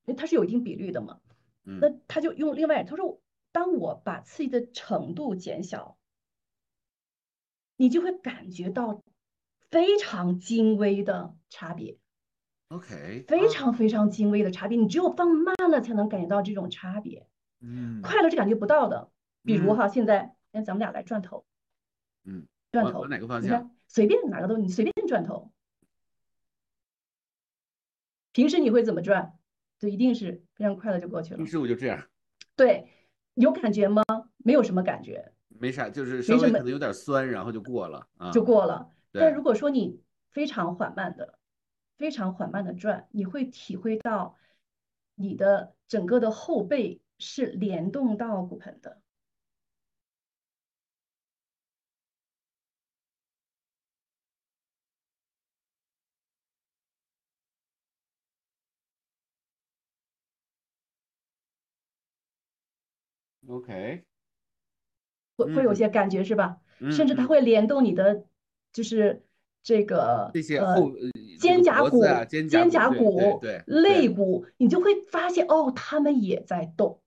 [0.07, 1.19] 因为它是有一定比率的嘛。
[1.65, 3.21] 那嗯他就用另外，他说，
[3.53, 5.99] 当我把刺激的程度减小，
[7.77, 9.03] 你就会感觉到
[9.71, 11.99] 非常精微的差别。
[12.69, 17.27] OK，非啊常非常精微的差别，你只有放慢了才能感觉到这种差别。
[17.61, 19.11] 嗯快乐是感觉不到的。
[19.43, 21.45] 比如嗯哈，现在那咱们俩来转头，
[22.25, 23.71] 嗯，转头哪个方向？
[23.87, 25.53] 随便哪个都你随便转头。
[28.33, 29.39] 平时你会怎么转？
[29.79, 31.47] 就一定是非常快乐就过去了平。
[31.47, 32.09] 时我就这样，
[32.57, 32.89] 对，
[33.35, 34.03] 有感觉吗？
[34.39, 38.31] 没有什么感觉，没啥，就是稍微可能有点酸，然后就过了啊。
[38.31, 38.91] 就过了。
[39.13, 41.39] 但如果说你非常缓慢的、
[41.97, 44.37] 非常缓慢的转，你会体会到
[45.15, 49.01] 你的整个的后背是联动到骨盆的。
[63.49, 64.06] OK，
[65.37, 65.77] 会会有嗯。
[65.77, 66.59] 些感觉是吧？
[66.81, 67.29] 嗯甚至它嗯。
[67.29, 68.25] 会联动你的，
[68.73, 69.25] 就是
[69.63, 77.01] 这个这些呃后呃肩胛骨肩肩胛胛骨、肋骨，你就会发现哦，他们也在动。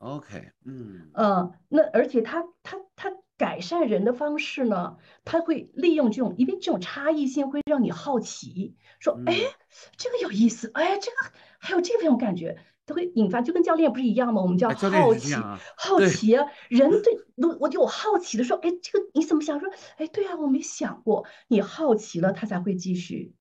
[0.00, 1.14] OK，嗯。
[1.14, 9.54] 呃，那而且它它它改善人的方式呢，它会利用这种，因为这种差异性会让你好奇，说，哎，嗯。
[9.96, 11.16] 这个有意思，哎，这个
[11.58, 14.42] 还有这种感觉，它会引发，就跟教练不是一样吗？
[14.42, 15.34] 我们叫好奇，
[15.76, 19.58] 好奇啊，人对，我我就有好奇的说，哎，这个你怎么想？
[19.58, 23.34] 说，哎，对啊，我没想过，你好奇了，他才会继续。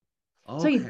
[0.59, 0.81] 所以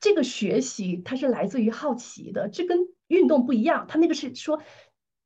[0.00, 3.86] 这个学习它是来自于好奇的，这跟运动不一样。
[3.88, 4.60] 他那个是说，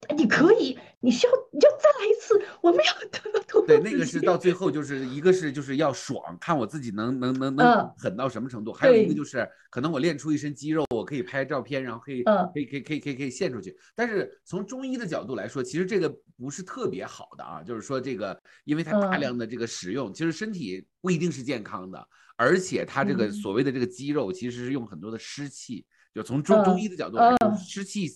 [0.08, 13.76] 哎你可以，你需要，你就再来一次，我们要突破对，那个是到最后就是一个是就是要爽，看我自己能能能嗯能狠到什么程度，还有一个就是可能我练出一身肌肉，我可以拍照片，然后可以嗯可以可以可以可以可以献出去。
[13.94, 25.84] 但是从中医的角度来说，其实这个不是特别好的啊，就是说这个因为它大嗯量的这个使用，其实身体不一定是健康的，而且它这个嗯所谓的这个肌肉其实是用很多的湿气。
[26.14, 28.08] 就从中中嗯医的角度来说，嗯湿气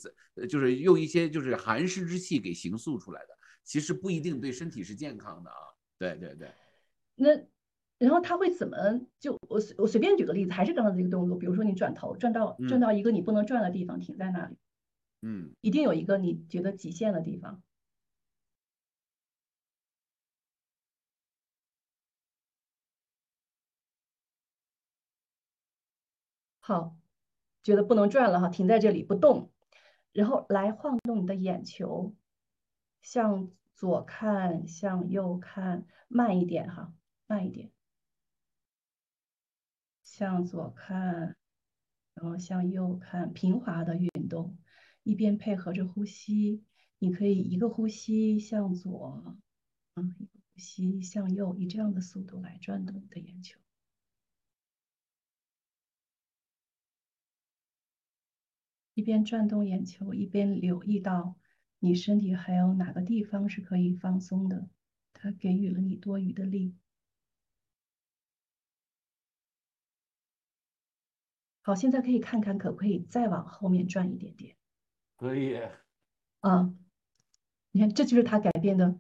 [0.49, 5.57] 就是用一些就是寒湿之气给形塑出来的，其实不一定对身体是健康的啊。
[5.99, 6.51] 对对对，
[7.17, 7.29] 那
[7.99, 8.77] 然后他会怎么
[9.19, 12.81] 就我随我随便举个例子，还是刚刚这个动作，比如说你转头转到转嗯。
[12.81, 14.57] 到一个你不能转的地方，停在那里，
[15.23, 15.53] 嗯。
[15.61, 17.63] 一定有一个你觉得极限的地方。
[26.61, 26.97] 好，
[27.63, 29.51] 觉得不能转了哈，停在这里不动，
[30.13, 32.15] 然后来晃动你的眼球，
[33.01, 36.93] 向左看，向右看，慢一点哈，
[37.27, 37.73] 慢一点，
[40.19, 41.37] 向左看，
[42.15, 44.59] 然后向右看，平滑的运动，
[45.05, 46.65] 一边配合着呼吸，
[46.99, 49.39] 你可以一个呼吸向左，
[49.95, 53.61] 嗯，一个呼吸向右，以这样的速度来转动你的眼球。
[58.95, 61.37] 一边转动眼球，一边留意到
[61.79, 64.69] 你身体还有哪个地方是可以放松的，
[65.13, 66.75] 它给予了你多余的力。
[71.69, 74.57] 好，现在可以看看可不可以再往后面转一点点
[75.19, 75.61] 可以。
[76.41, 76.73] 啊？
[77.73, 78.97] 你看，这就是他改变的，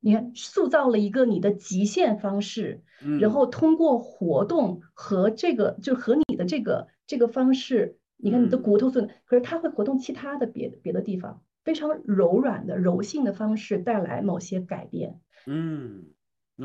[0.00, 2.82] 你看，塑造了一个你的极限方式，
[3.20, 15.20] 然嗯后通过活动和这个，就和你的这个这个方式，你看你的嗯骨头损，可是它会活动其他的别别的地方，非常柔软的柔性的方式带来某些改变。
[15.46, 16.04] 嗯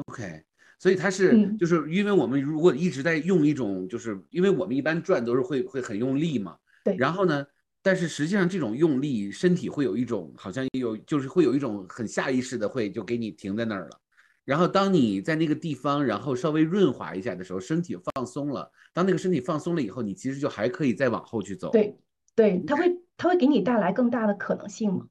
[0.07, 0.45] ，OK，
[0.79, 7.45] 所以它是嗯就是因为我们如果一直在用一种，就是因为我们一般转都是会会很用力嘛，对然后呢，
[7.81, 13.99] 但是实际上这种用力，身体会有一种好像有就是会有一种很下意识的会就给你停在那儿了。
[14.45, 18.69] 然后当你在那个地方，然后稍微润滑一下的时候，身体放松了。
[18.93, 21.71] 当那个身体放松了以后，你其实就还可以再往后去走。
[21.71, 21.97] 对
[22.35, 25.05] 对，它会它会给你带来更大的可能性嘛？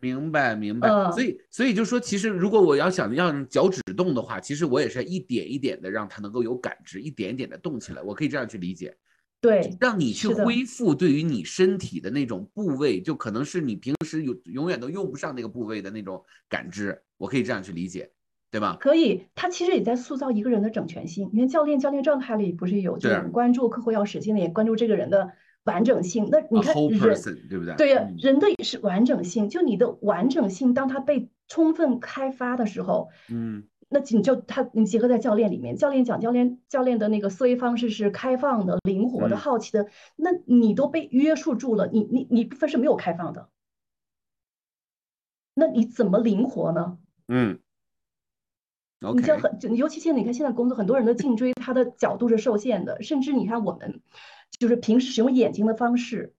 [0.00, 8.96] 明白明白，嗯所以所以就说，其实如果我要想让脚趾动的话，其实我也是一点一点的让它能够有感知，一点一点的动起来，我可以这样去理解，
[9.40, 18.10] 对，让你去恢复对于你身体的那种部位，就可能是你平时有永远都用不上那个部位的那种感知，我可以这样去理解，
[18.50, 18.76] 对吧？
[18.80, 21.30] 可以，它其实也在塑造一个人的整全性。
[21.32, 25.32] 你看教练教练状态里不是有这是种关注客户要使劲的，也关注这个人的
[25.64, 26.28] 完整性。
[26.30, 27.74] 那你看人，person，对不对？
[27.76, 43.48] 对人的也是完整性，就你的完整性，当它被充分开发的时候，嗯那你就他，你结合在教练里面，教练讲教练教练的那个思维方式是开放的、灵活的、嗯好奇的，那你都被约束住了，你你你部分是没有开放的，
[45.54, 46.98] 那你怎么灵活呢？
[47.28, 47.58] 嗯
[49.14, 54.02] 你像很，就尤其现在你看现在工作，很多人的 颈椎他的角度是受限的，甚至你看我们
[54.50, 56.34] 就是平时使用眼睛的方式，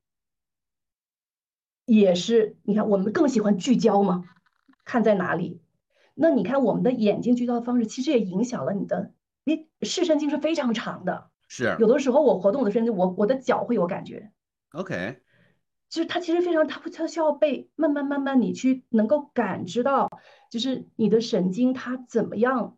[1.85, 4.25] 也是你看我们更喜欢聚焦嘛，
[4.85, 5.61] 看在哪里？
[6.15, 9.13] 那你看我们的眼睛聚焦的方式，其实也影响了你的，
[9.45, 11.29] 你视神经是非常长的。
[11.47, 14.31] 是有的时候我活动的身体，我我的脚会有感觉。
[14.73, 15.21] OK，
[15.89, 20.09] 就是它其实非常，它它需要被慢慢慢慢你去能够感知到，
[20.51, 22.77] 就是你的神经它怎么样，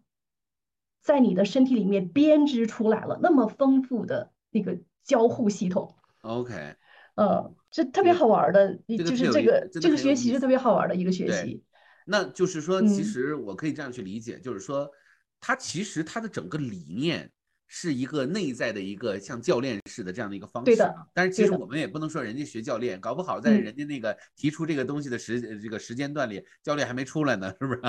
[1.01, 6.75] 在你的身体里面编织出来了那么丰富的那个交互系统，OK，
[7.15, 11.63] 呃，这特别好玩儿的，这个就是这个这个学习是特别好玩儿的一个学习，
[12.05, 14.89] 那就是说，其嗯实我可以这样去理解，就是说，
[15.39, 17.31] 它其实它的整个理念
[17.67, 20.93] 是一个内在的一个像教练式的这样的一个方式对的。
[21.13, 27.81] 但是其实我们也不能说人家学教练，搞不好在嗯人家那个提出这个东西的时呃这个时间段里，教练还没出来呢，是不是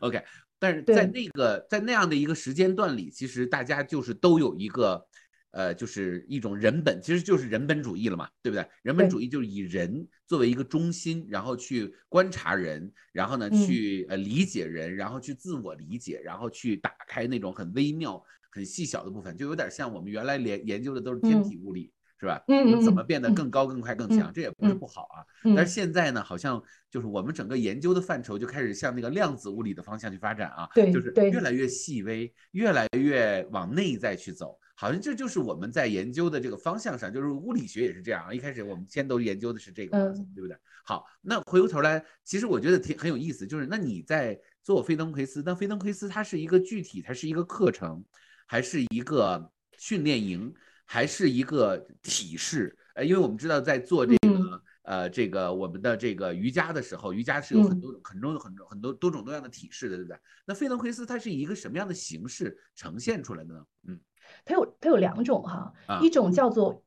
[0.00, 0.22] ？OK，
[0.58, 5.07] 但是在那个在那样的一个时间段里，其实大家就是都有一个。
[5.50, 8.68] 呃，就是一种人本，其实就是人本主义了嘛，对不对？
[8.82, 22.44] 人本主义就是以人作为一个中心，然后去观察人，然后呢嗯去呃理解人，然后去自我理解，然后去打开那种很微妙、很细小的部分，就有点像我们原来研研究的都是天嗯体物理，是吧？
[22.48, 24.30] 嗯我们怎嗯么变得嗯更高、更快、更嗯强？
[24.32, 25.24] 这也不是嗯不好啊。
[25.44, 34.58] 嗯但是现在呢，好像就是我们整个研究的范畴就开始向那个量子物理的方向去发展啊，对就是越来越细微，越来越往内在去走。
[34.80, 38.32] 好像这就是我们在研究的这个方向上，就是物理学也是这样啊。
[38.32, 40.56] 一开始我们先都研究的是这个对不对？
[40.84, 48.04] 好，那回过头来，其实我觉得挺很有意思，就是那你在做飞登奎斯，那飞登奎斯它是一个具体，它是一个课程，
[48.46, 52.78] 还是一个训练营，还是一个体式？
[52.94, 60.16] 呃，因为我们知道在做这个、嗯呃这个我们的这个瑜伽的时候，瑜伽是有很嗯多很多很多很多多种多样的体式的，对不对？
[60.46, 63.64] 那费登奎斯它是以一个什么样的形式呈现出来的呢？
[63.88, 64.00] 嗯
[64.44, 66.82] 它有它有两种哈，啊一种叫做，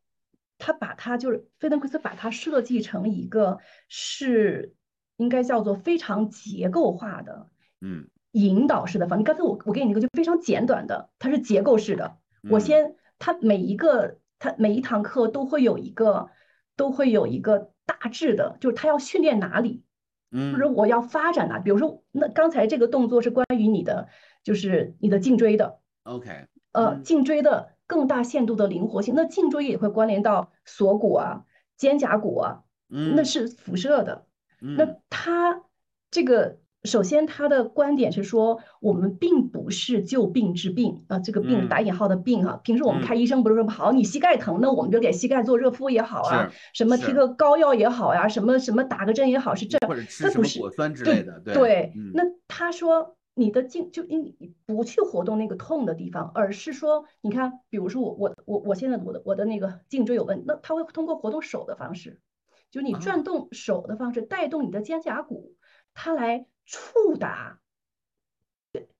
[0.57, 4.75] 它把它就是菲登奎斯把它设计成一个是
[5.17, 7.47] 应该叫做非常结构化的
[7.81, 9.19] 嗯引导式的方。
[9.19, 12.17] 你刚才我我给你一个就非常简短的，它是结构式的。
[12.49, 16.29] 我嗯先它每一个它每一堂课都会有一个
[16.75, 19.83] 都会有一个大致的，就是它要训练哪里，
[20.31, 21.59] 嗯或者嗯我要发展哪。
[21.59, 24.07] 比如说，那刚才这个动作是关于你的
[24.43, 25.79] 就是你的颈椎的。
[26.03, 27.03] ，OK，呃，嗯。
[27.03, 31.43] 颈椎的更大限度的灵活性，那颈椎也会关联到锁骨啊、
[31.77, 34.25] 肩胛骨啊，那嗯是辐射的。
[34.59, 35.63] 那他
[36.09, 41.85] 这个首先他的观点是说，我们并不是救病治病啊，这个病打嗯。
[41.85, 42.59] 引号的病哈。
[42.63, 43.03] 平时我们嗯。
[43.03, 62.21] 看医生不是说好，你膝盖疼，那我们就给膝盖做热敷也好啊，什么贴个膏药也好呀，什么什么打个针也好，是这或者吃那不是什么果酸之对类的，对那他说你的颈就因你不去活动那个痛的地方，而是说，你看，比如说我我我我现在我的我的那个颈椎有问题，那他会通过活动手的方式，
[62.69, 62.99] 就你啊。
[62.99, 65.55] 转动手的方式带动你的肩胛骨，
[65.93, 67.61] 它来触达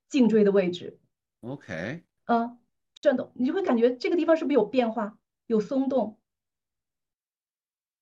[0.08, 1.00] 颈椎的位置
[1.40, 2.58] ，，OK，啊，
[3.00, 6.18] 转动，你就会感觉这个地方是不是有变化，有松动，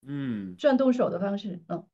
[0.03, 0.57] 嗯。
[0.57, 1.89] 转动手的方式，嗯。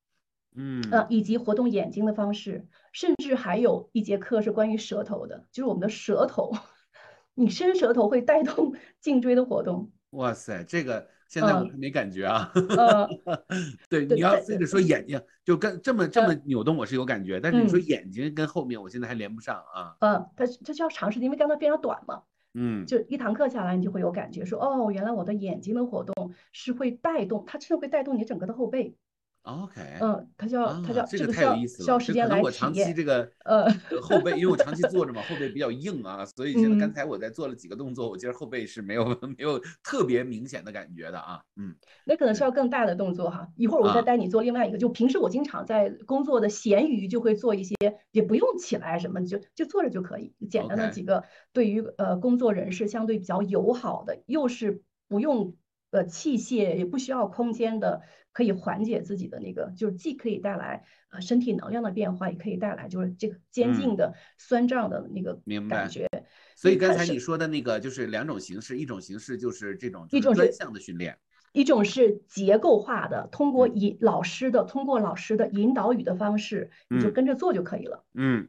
[0.57, 6.53] 嗯呃，以及活动眼睛的方式，甚至还有一节课是关于舌头的，就是我们的舌头，
[7.35, 9.93] 你伸舌头会带动 颈椎的活动。
[10.11, 12.51] 哇塞，这个现在我没感觉啊。
[12.55, 13.07] 呃，
[13.91, 19.97] 对，你要非得说眼睛，就跟这么这么嗯扭动，我是有感觉，但是你说嗯眼睛跟后面，我现在还连不上啊。
[20.01, 22.23] 呃，它它需要长时间，因为刚才非常短嘛，
[22.55, 28.97] 嗯就一堂课下来，你就会有感觉说，哦，原来我的眼睛的活动是会带动，它甚至会带动你整个的后背。
[29.47, 31.85] ，OK，嗯，它叫它叫啊，这个太有意思了。
[31.85, 32.87] 需要时间这可能我来体验。
[32.87, 39.05] 长期这个呃，呃后背，因为我长期坐着嘛，后背比较硬啊，所以现在刚嗯才我在做了几个动作，我觉得后背是没有
[39.39, 41.41] 没有特别明显的感觉的啊。
[41.57, 43.49] 嗯那可能需要更大的动作哈。
[43.57, 47.75] 一会儿我再啊带你做另外一个，就平时我经常在工作的闲余就会做一些，
[48.11, 55.55] 也不用起来什么，就就坐着就可以，简单的几个对于呃工作人士相对比较友好的，又是不用
[55.91, 58.03] 呃器械，也不需要空间的，
[58.37, 66.07] 可以缓解自己的那个，就是既可以带来呃身体能量的变化，也可以带来就是这个肩嗯颈的酸胀的那个感觉。
[66.55, 71.17] 所以刚才你说的那个就是两种形式，一种形式就是这种一种是专项的训练，
[71.55, 78.05] 一种是结构化的，通过嗯引老师的通过老师的引导语的方式，你就嗯跟着做就可以了。
[78.13, 78.49] 嗯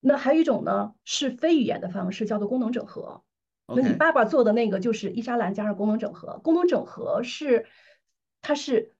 [0.00, 3.22] 那还有一种呢，是非语言的方式，叫做功能整合。
[3.66, 6.38] 那你爸爸做的那个就是伊莎兰加上功能整合。
[6.44, 7.64] 功能整合是，
[8.46, 8.92] 它是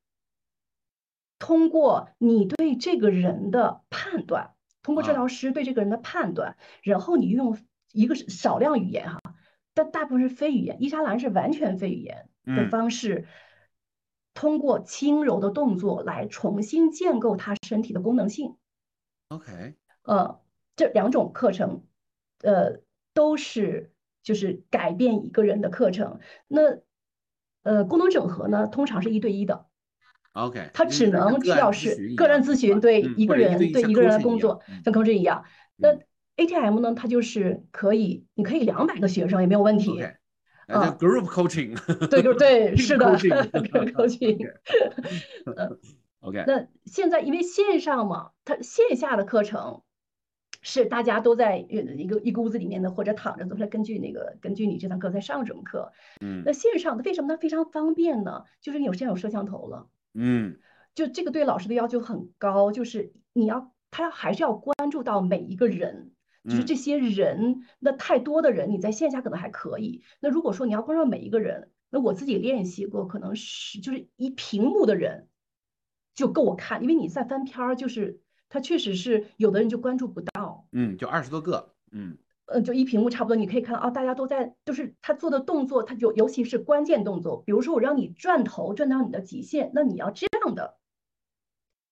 [1.38, 7.58] 通过你对这个人的判断，通过治啊疗师对这个人的判断，然后你用
[7.92, 9.20] 一个是少量语言哈，
[9.74, 10.78] 但大部分是非语言。
[10.80, 13.28] 伊莎兰是完全非语言，的方式，
[14.32, 18.56] 通过轻柔的动作来重新建构他身体的功能性。
[19.28, 19.74] OK，
[20.04, 20.40] 呃，
[20.74, 21.84] 这两种课程，
[22.40, 22.80] 呃，
[23.12, 23.92] 都是
[24.22, 26.20] 就是改变一个人的课程。
[26.48, 26.78] 那
[27.64, 29.66] 呃，功能整合呢，通常是一对一的
[30.34, 35.44] ，OK，它只能需要是个人咨询，对一个人对一个人的工作，像 coaching 一样。
[35.76, 35.88] 那
[36.36, 40.00] ATM 呢，它就是可以，你可以两百个学生也没有问题。
[40.66, 41.76] 叫 group coaching。
[42.08, 44.50] 对，就对， 是的 coaching，group coaching。
[45.56, 45.76] 呃
[46.20, 49.82] OK，那现在因为线上嘛，它线下的课程
[50.64, 55.92] 是大家都在呃一个一个屋子里面的，或者躺着，都是根据那个根据你这堂课在上什么课。
[56.20, 58.42] 嗯那线上的为什么它非常方便呢？
[58.60, 60.58] 就是你有现在有摄像头了，嗯
[60.96, 66.10] 就这个对老师的要求很高，就是你要他要还是要关注到每一个人。
[66.46, 70.02] 就是嗯这些人，那太多的人，你在线下可能还可以。
[70.20, 75.28] 那如果说你要关注到每一个人，那我自己练习过，可能是就是一屏幕的人
[76.14, 80.43] 就够我看，因为你在翻篇儿，就是他确实是有的人就关注不到，
[80.74, 82.18] 嗯，就二十多个，嗯。
[82.46, 90.76] 呃，就一屏幕差不多，你可以看到啊，大家都在，就是他做的动作，他尤尤其是关键动作，比如说我让你转头转到你的极限，那你要这样的，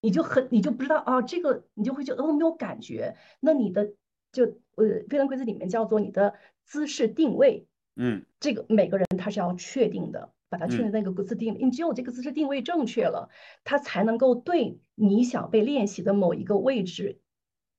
[0.02, 3.94] 你就很你就不知道啊，这个你就会觉得哦没有感觉，那你的
[4.30, 6.34] 就呃飞轮规则里面叫做你的
[6.66, 7.66] 姿势定位，
[7.96, 8.26] 嗯。
[8.38, 13.30] 这个每个人他是要确定的，把它确嗯定那个姿势定位，你只有这个姿势定位正确了，
[13.64, 17.22] 他才能够对你想被练习的某一个位置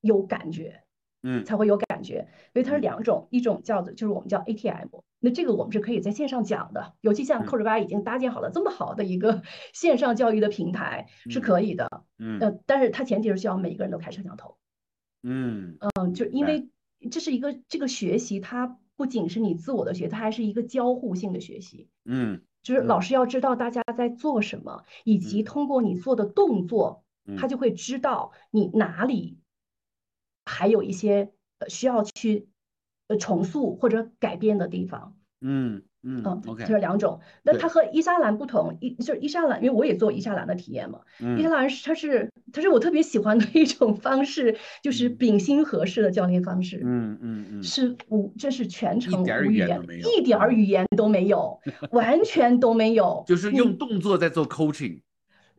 [0.01, 0.79] 有感觉。
[1.23, 1.43] 嗯。
[1.45, 2.81] 才会有感觉，因为它是嗯。
[2.81, 4.87] 两种，一种叫做就是我们叫 ATM，
[5.19, 7.47] 那这个我们是可以在线上讲的，尤其像嗯。
[7.47, 9.41] C o r 已经搭建好了这么好的一个
[9.73, 11.87] 线上教育的平台是嗯可以的，
[12.19, 12.39] 嗯。
[12.39, 14.57] 呃，但是它前提是需要每一个人都开摄像头，
[15.23, 15.77] 嗯。
[15.79, 16.69] 嗯，就因为
[17.11, 22.41] 这是一个这个学习，它不仅是你自我的学，它还是一个交互性的学习，嗯。
[22.61, 25.43] 就是老嗯师要知道大家在做什么，以及嗯。
[25.43, 27.03] 通过你做的动作，
[27.35, 29.37] 他嗯就会知道你哪里
[30.45, 31.29] 还有一些
[31.59, 32.47] 呃需要去
[33.07, 35.15] 呃重塑或者改变的地方。
[35.41, 37.19] 嗯嗯嗯，，OK，这是两种。
[37.43, 40.99] 那对它和伊莎兰不同，伊就是伊莎兰，因为我也做伊莎兰的体验嘛。
[41.37, 46.81] 伊莎嗯兰是它是它是我特别喜欢的一种方式，就是嗯丙辛合式的教练方式。
[46.83, 49.81] 嗯嗯嗯是无，这是全程无语言
[50.17, 51.59] 一点儿嗯语言都没有，
[51.91, 53.23] 完全都没有。
[53.27, 55.01] 就是用动作在做 coaching。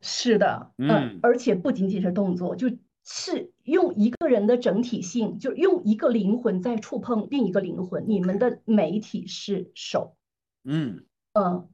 [0.03, 2.69] 是的，嗯呃，而且不仅仅是动作，就
[3.03, 8.05] 是用一个人的整体性，就用一个灵魂在触碰另一个灵魂。
[8.07, 10.17] 你们的媒体是手，
[10.65, 11.69] 嗯嗯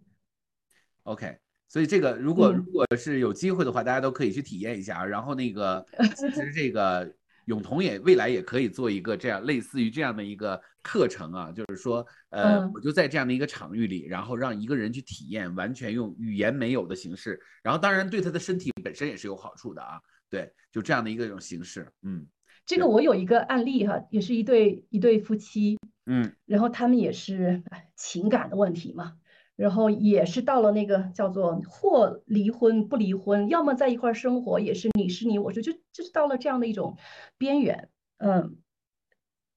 [1.03, 1.39] ，，OK，
[1.69, 5.05] 所以这个如果嗯如果是有机会的话，大家都可以去体验一下。
[5.05, 5.85] 然后那个
[6.17, 7.13] 其实这个
[7.47, 20.01] 永彤也未来也可以做一个这样类似于这样的一个课程啊，就是说呃嗯，我就在这样的一个场域里，然后让一个人去体验，完全用语言没有的形式，然后当然对他的身体本身也是有好处的啊。
[20.31, 22.27] 对，就这样的一个种形式，嗯
[22.65, 25.77] 这个我有一个案例哈，也是一对一对夫妻，
[26.07, 29.17] 嗯然后他们也是哎情感的问题嘛，
[29.57, 36.97] 然后也是到了那个叫做或离婚不离婚，要么在一块儿生活，也是你是你，我是就就是到了这样的一种
[37.37, 38.59] 边缘，嗯，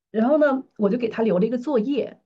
[0.09, 2.19] 然后呢，我就给他留了一个作业，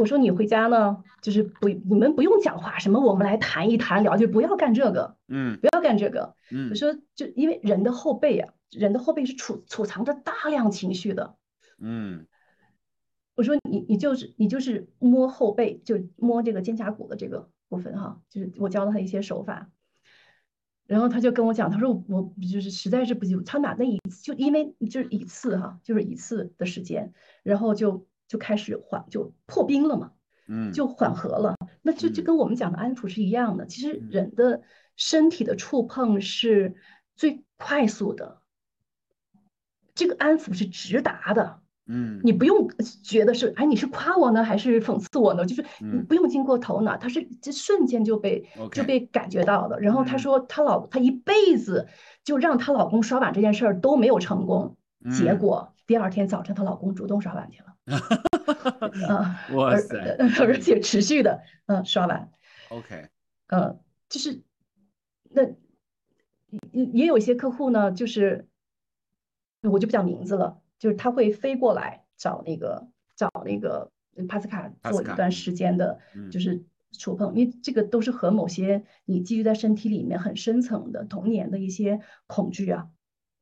[0.00, 6.34] 我说你回家呢，就是不你们不用讲话，什么我们来谈一谈聊，就不要干这个，嗯不要干这个。
[6.50, 11.36] 嗯我说就因为人的后背啊，人的后背是储储藏着大量情绪的。
[11.78, 12.26] 嗯
[13.36, 19.70] 我说你你就是你就是摸后背，就摸这个肩胛骨的这个部分哈，就是我教了他一些手法，
[20.86, 30.12] 然后他就跟我讲，他说我就是实在是不行，他哪那一次就因为就是一次哈，就是一次的时间，然后就就开始缓就破冰了嘛，
[30.46, 31.56] 嗯，就缓和了。
[31.82, 34.62] 那就就嗯跟我们讲的安抚是一样的，其实嗯人的
[34.94, 36.76] 身体的触碰是
[37.16, 38.38] 最快速的，
[39.96, 41.58] 这个安抚是直达的。
[41.92, 42.70] 嗯你不用
[43.02, 45.44] 觉得是，哎，你是夸我呢，还是讽刺我呢？
[45.44, 49.80] 就是你嗯不用经过头脑，他是这瞬间就被就被感觉到的。
[49.80, 51.88] 然后她嗯说，她老她一辈子
[52.22, 54.76] 就让她老公刷碗这件事儿都没有成功，
[55.18, 57.74] 结嗯果第二天早晨她老公主动刷碗去了，
[59.08, 62.30] 啊，而哇塞而且持续的嗯刷碗，
[62.70, 63.08] OK，
[63.48, 64.40] 嗯，就是
[65.30, 65.42] 那
[66.70, 68.46] 也也有一些客户呢，就是
[69.62, 72.86] 我就不讲名字了，就是他会飞过来找那个
[73.16, 73.90] 找那个
[74.28, 76.62] 帕斯卡做一段时间的嗯，就是
[76.92, 82.90] 触碰，因为这个都是和某些你积聚在身体里面很深层的童年的一些恐惧啊、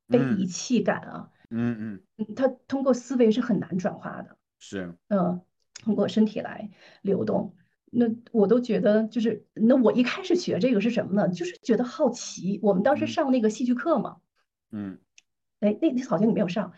[0.07, 0.39] 被嗯。
[0.39, 4.37] 遗弃感啊，嗯嗯嗯，它通过思维是很难转化的。
[4.59, 5.41] 是嗯，
[5.83, 6.71] 通过身体来
[7.03, 7.55] 流动。
[7.91, 11.29] 那我都觉得就是，那我一开始学这个是什么呢？
[11.29, 12.61] 就是觉得好奇。
[12.63, 14.19] 我们当时嗯上那个戏剧课嘛，
[14.71, 14.99] 嗯
[15.61, 16.75] 哎，那那好像你没有上，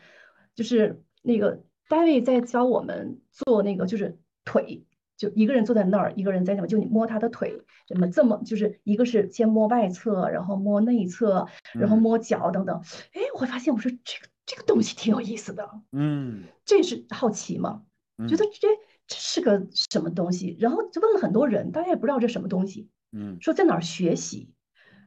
[0.54, 12.80] 就是那个 David 在教我们做那个，就是腿，就一个人坐在那儿，一个人在那，就你摸他的腿，怎么这么就是一个是先摸外侧，然后摸内侧，然后嗯摸脚等等。
[13.14, 16.42] 哎，我会发现我说这个这个东西挺有意思的，嗯。
[16.64, 17.82] 这是好奇嘛，
[18.28, 18.68] 觉嗯得这
[19.06, 23.38] 这是个什么东西，然后就问了很多人，大家也不知道这什么东西，嗯。
[23.40, 24.52] 说在哪儿学习。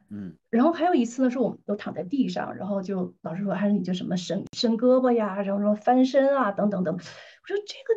[0.08, 0.38] 嗯。
[0.48, 6.94] 然后还有一次呢，说我们都躺在地上，然后就老师说，还是你就什么伸伸胳膊呀，然后说翻身啊，等等等。
[6.94, 7.94] 我说这个，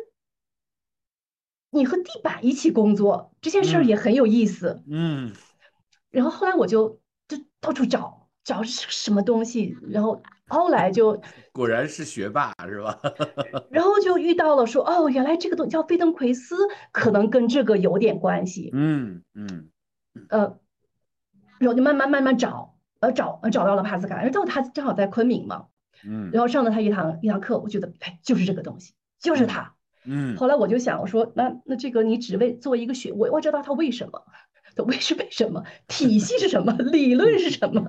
[1.70, 3.86] 你和地板一起工作这件事儿嗯。
[3.86, 4.82] 也很有意思。
[4.86, 5.32] 嗯。
[6.10, 11.20] 然后后来我就就到处找找是什么东西，然后后来就
[11.52, 12.98] 果然是学霸是吧？
[13.70, 16.56] 然后就遇到了说，哦，原来这个东西叫费登奎斯，
[16.92, 18.70] 可能跟这个有点关系。
[18.72, 19.68] 嗯嗯
[20.28, 20.58] 呃，
[21.58, 25.66] 然后就慢慢慢慢找，呃找呃找到了帕斯卡，因为正好他正好在昆明嘛。
[26.04, 29.74] 嗯然后上了他一堂一堂课，我觉得哎，就是这个东西，就是他。
[30.04, 34.22] 嗯后来我就想，我说那那这个你只为做一个学，我我知道他为什么，
[34.78, 37.84] 它为是为什么，体系是什么，理论是什么，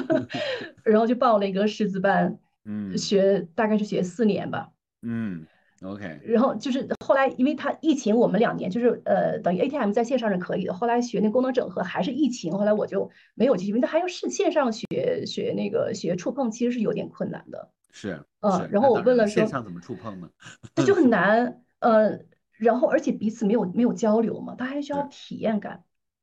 [0.84, 4.68] 然后就报了一个师资班，嗯学大概是学四年吧。
[5.00, 5.46] 嗯
[5.82, 10.74] ，OK，然后就是后来，因为他疫情，我们两年就是呃，等于 ATM 在线上是可以的。
[10.74, 17.70] 后来学那功能整合还是疫情，后来我就没有继续，因为他还要是线上学学那个学触碰，其实是有点困难的。
[17.92, 20.28] 是呃是然后我问了说线说上怎么触碰呢？
[20.74, 22.20] 这就很 难，呃，
[22.58, 25.82] 然后而且彼此没有没有交流嘛，他还需要体验感。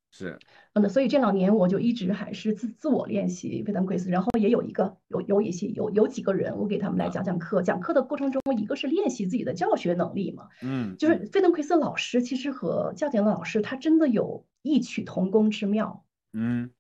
[0.10, 0.39] 是
[0.74, 7.62] 嗯，那所以这两年我就一直还是自自我练习费登奎斯，然后也有一个有有一些有有几个人，我给他们来啊讲讲课。
[7.62, 16.05] 讲课的过程中，一个是练习自己的教学能力嘛，嗯就是费登奎斯老师其实和教典的老师他真的有异曲同工之妙。
[16.34, 16.72] 嗯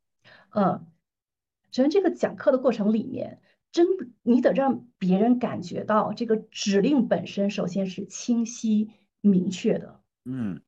[0.51, 0.85] 嗯，
[1.71, 8.89] 首先这个讲课的过程里面，真不你得让别人感觉到这个指令本身首先是清晰
[9.21, 9.99] 明确的。
[10.25, 10.61] 嗯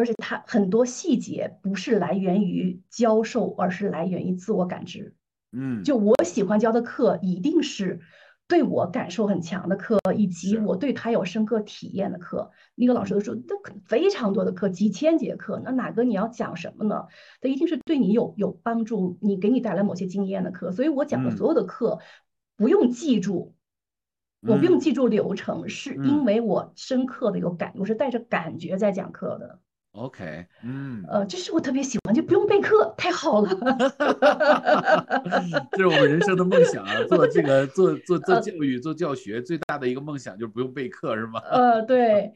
[0.00, 5.14] 而且它很多细节不是来源于教授，而是来源于自我感知。
[5.52, 8.00] 嗯就我喜欢教的课，一定是
[8.48, 12.50] 对我感受很强的课，以及我对他有深刻体验的课。
[12.74, 17.04] 那个老师嗯都说，那可非常多的课，几千节课，那哪个你要讲什么呢？
[17.42, 20.72] 它一定是对你有有帮助，你给你带来某些经验的课。
[20.72, 21.98] 所以我讲的嗯所有的课，
[22.56, 23.54] 不用记住。
[24.42, 29.60] 我不用嗯记住流程，是嗯因为我深刻的有感，我是带着感觉在讲课的。
[29.92, 33.50] ，OK，嗯，呃，这是我特别喜欢，就不用备课，太好了。
[35.72, 37.02] 这是我们人生的梦想啊！
[37.08, 41.40] 做这个做做做呃教育做教学最大的一个梦想就是不用备课是吗？
[41.50, 42.32] 呃，对。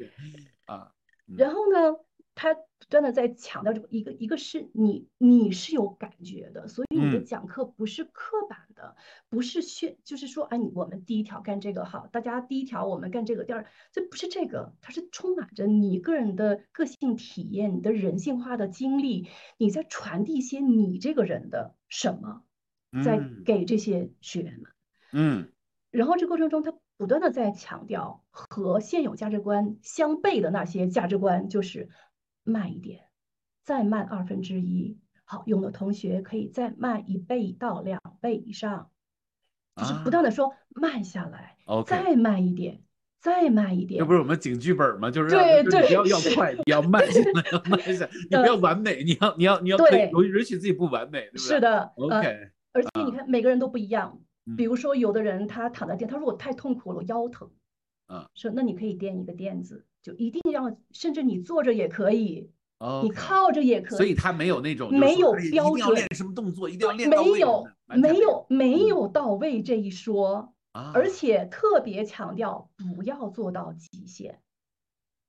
[0.66, 0.88] 啊，
[1.28, 1.94] 嗯然后呢，
[2.34, 7.24] 他不断的在强调这个一个一个是你你是有感觉的，所以你的嗯。
[7.24, 8.96] 讲课不是刻板的，
[9.28, 22.42] 不是宣，就是说，哎，你我们第一条干这个好，大家第一条我们干这个，第二这不是这个，它是充满着你个人的个性体验，你的人性化的经历，你在传递一些你这个人的什么，
[23.04, 23.42] 在嗯。
[23.44, 24.72] 给这些学员们。
[25.12, 25.48] 嗯。
[25.90, 31.88] 然后这过程中，他不断的在强调和现有价值观相悖的那些价值观，就是
[32.44, 33.00] 慢一点，
[33.62, 34.96] 再慢二分之一。
[35.24, 38.90] 好，有的同学可以再慢一倍到两倍以上，
[39.76, 42.82] 就是不断的说慢下来，再慢一点，
[43.20, 43.98] 再慢一点。
[43.98, 45.10] 这不是我们警剧本吗？
[45.10, 51.42] 就是对对你要要快，你要慢下来，要慢下来，你不要完美，你要你要你要可以对允允许自己不完美，对不对？
[51.42, 54.20] 是的，呃，，OK，而且你看每个人都不一样。
[54.58, 57.50] 比嗯如说，有的人他躺在垫，他说我太痛苦了，我腰疼。
[58.08, 63.96] 啊，说那你可以垫一个垫子，就一定要，甚至你坐着也可以，你 OK，靠着也可以。
[63.96, 74.42] 所以他没有那种没有标准练什么动作，一定要练到位没有没有没嗯有到位这一说，啊，而且特别强调不要做到极限。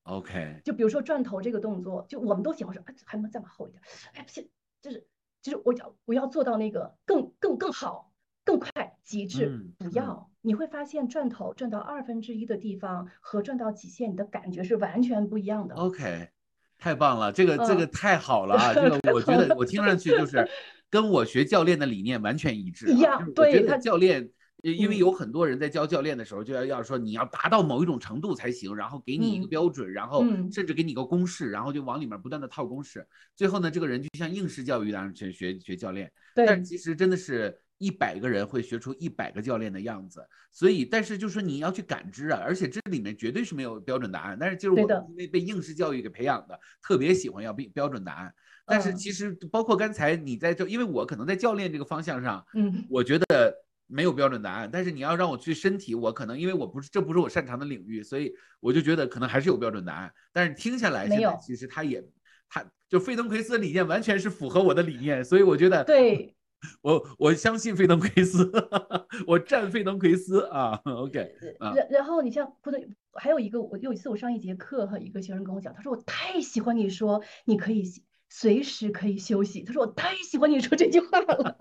[0.04, 3.82] OK，就比如说转头这个动作，就我们都喜欢说，哎，还能再往后一点，
[4.14, 4.50] 哎，不行，
[4.82, 5.08] 就是
[5.42, 8.12] 就是我要我要做到那个更更更好、
[8.46, 8.70] 更快、
[9.04, 10.30] 极致，不要。
[10.42, 15.74] 你会发现转头转到二分之一的地方和转到极限，你的感觉是完全不一样的。
[15.74, 16.30] OK，
[16.78, 18.72] 太棒了，这个这个嗯太好了啊！
[18.76, 20.48] 这个我觉得我听上去就是
[20.92, 22.92] 跟我学教练的理念完全一致、啊。
[22.92, 24.30] 一样对他教练，
[24.62, 36.12] 因因为嗯有很多人在教教练的时候就要要说你要达到某一种程度才行，然后给你一个嗯标准，然后嗯甚至给你一个公式，然后就往里面不断的套公式，最后呢，这个人就像应试教育一样去学学教练。
[36.36, 44.38] 但其实真的是一百个人会学出一百个教练的样子，所以但是就是说你要去感知啊，而且这里面绝对是没有标准答案。
[44.40, 48.34] 但是就是我们因为被应试教育给培养的，特别喜欢要标标准答案。
[48.66, 53.54] 但是其实包括刚才你在这，因为我可能在教练这个方向上，嗯，我觉得
[53.88, 54.70] 没有标准答案。
[54.72, 60.12] 但是你要让我去身体，我可能因为我不是这不是我擅长的领域，所以我就觉得可能还是有标准答案。
[60.34, 62.04] 但是听下来，现在，其实他也
[62.50, 66.36] 他就费登奎斯的理念完全是符合我的理念，所以我觉得对。
[66.82, 68.52] 我我相信费登奎斯，
[69.28, 70.82] 我站费登奎斯啊。
[70.86, 77.84] OK，然然后你像不对还有一个，我有一次我上一节课和一个学生跟我讲，他说我太喜欢你说你可以
[78.30, 81.58] 随时可以休息，他说我太喜欢你说这句话了。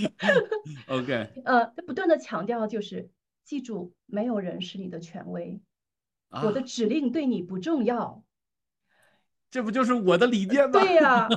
[0.88, 3.10] OK，呃，他不断的强调就是
[3.44, 5.60] 记住，没有人是你的权威，
[6.30, 8.24] 我的指令对你不重要。
[9.50, 10.80] 这不就是我的理念吗？
[10.80, 11.28] 对呀，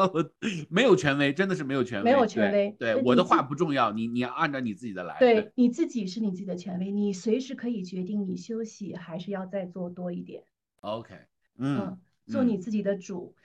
[0.70, 2.04] 没有权威，真的是没有权威。
[2.04, 5.18] 没有权威，对我的话不重要，你你要按照你自己的来。
[5.18, 10.44] 对，你自己是你自己的权威，你随时可以决定你休息还是要再做多一点。
[10.80, 11.14] OK，
[11.58, 13.36] 嗯，做你自己的主，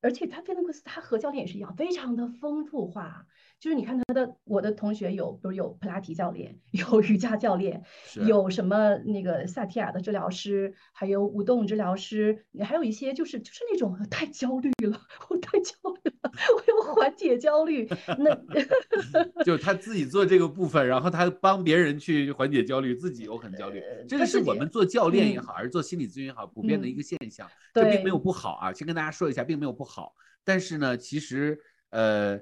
[0.00, 3.26] 而且他菲利克斯他和教练也是一样，非常的丰富化。
[3.58, 7.82] 就是你看他的，我的同学有，比如有普拉提教练， 有瑜伽教练，
[8.26, 15.00] 有什么那个萨提亚的治疗师，还有舞动治疗师，还有一些就是就是那种太焦虑了，
[15.30, 17.88] 我太焦虑了， 我要缓解焦虑。
[18.18, 23.82] 那就他自己做这个部分，然后他帮别人去缓解焦虑，自己又很焦虑。
[24.06, 27.48] 这个是我们做教练也好，还是做心理咨询也好，普遍的一个现象。
[27.72, 30.14] 这并没有不好啊，先跟大家说一下，并没有不好。
[30.44, 32.38] 但是呢，其实呃。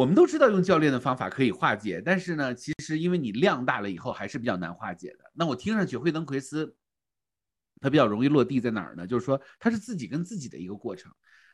[0.00, 5.30] 我们都知道用教练的方法可以化解，但是呢，其实因为你量大了以后还是比较难化解的。
[5.34, 6.74] 那我听上去惠登奎斯，
[7.82, 9.06] 他比较容易落地在哪儿呢？
[9.06, 11.12] 就是说他是自己跟自己的一个过程。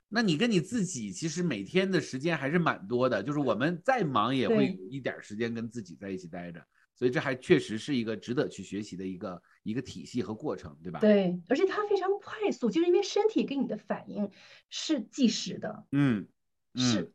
[0.09, 11.01] 那你跟你自己其实每天的时间还是蛮多的，就是我们再忙也会有一点时间跟自己在一起待着，所以这还确实是一个值得去学习的一个一个体系和过程，对吧？
[11.01, 14.31] 对，而且它非常快速，就是因为身体给你的反应
[14.71, 16.29] 是计时的，嗯，
[16.77, 17.13] 是。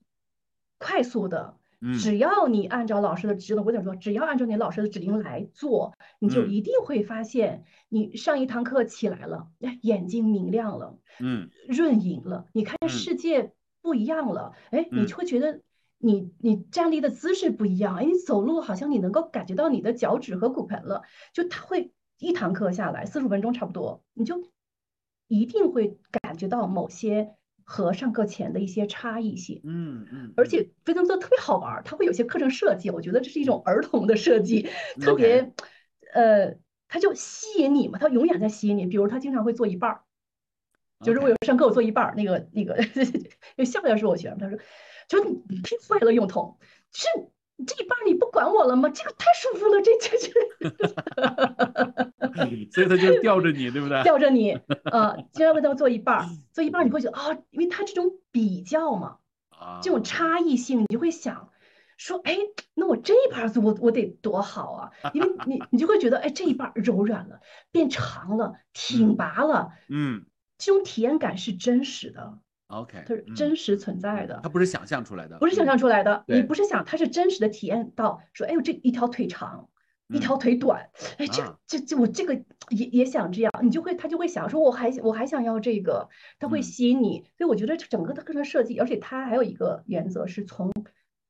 [0.81, 1.55] 快速的，
[1.99, 3.95] 只要你按照老师的指令，我怎么说？
[3.95, 13.53] 只要按照你老师的指令来做，你就一定会发现，你上一堂课起来了，哎，眼睛明亮了，嗯，润盈了，你看世界
[13.83, 15.61] 不一样了，哎，你就会觉得
[15.99, 24.43] 你你站立的姿势不一样，哎，你走路好像你能够感觉到你的脚趾和骨盆了，就他会一堂课下来四十五分钟差不多，你就
[25.27, 27.35] 一定会感觉到某些。
[27.63, 34.69] 和上课前的一些差异性，嗯嗯，而且非常做特别好玩，它会有些课程设计，我觉得这是一种儿童的设计，
[35.01, 35.53] 特别，
[36.13, 36.55] 呃，
[36.87, 38.85] 他就吸引你嘛，他永远在吸引你。
[38.85, 40.01] 比如他经常会做一半儿，
[41.01, 44.57] 就是我有上课我做一半儿，那个那个，因为下边是我学生，他说，
[45.07, 46.57] 就你太坏了，用头
[46.91, 47.07] 是。
[47.65, 48.89] 这一半你不管我了吗？
[48.89, 50.31] 这个太舒服了，这这这，
[52.71, 54.01] 所以他就吊着你，对不对？
[54.03, 54.51] 吊着你，
[54.91, 59.17] 呃，经常为他们做一半，做一半你会觉得啊，因为他这种比较嘛，
[59.49, 61.49] 啊，这种差异性，你就会想
[61.97, 62.37] 说，哎，
[62.73, 67.39] 那我这一半做我我得多好啊，因为你你就会觉得，哎，这一半柔软了，
[67.71, 70.25] 变长了，挺拔了，嗯，
[70.57, 72.39] 这种体验感是真实的。
[72.71, 76.23] OK，它是真实存在的，它不是想象出来的，不是想象出来的。
[76.27, 79.69] 你不是想，它是真实的体验到，说，哎呦，这一条腿长，
[80.07, 82.33] 一条腿短，哎，这这这我这个
[82.69, 86.09] 也也想这样，你就会他就会想说，我还我还想要这个，
[86.39, 87.25] 他会吸引你。
[87.37, 90.71] 所以我觉得整个的课程设计，而且它还有一个原则是从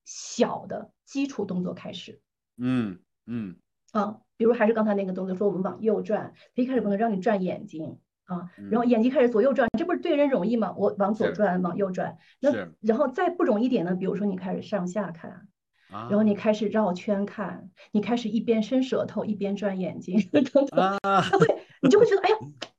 [0.06, 2.22] 小的基础动作开始。
[2.58, 3.56] 嗯嗯。
[3.92, 7.98] 啊，比如还是刚才那个动作，说我们往右转，他一开始不能让你转眼睛。
[8.26, 10.74] 啊，然后眼睛开始左右转，这不是对人容易吗？
[10.78, 12.18] 我往左转，往右转。
[12.40, 13.96] 那然后再不容易点呢？
[13.96, 15.48] 比如说你开始上下看，
[15.90, 20.66] 然后你开始绕圈看，你开始一边伸舌头一边转眼睛，等等。
[21.02, 21.46] 他会，
[21.82, 22.38] 你就会觉得，哎呀，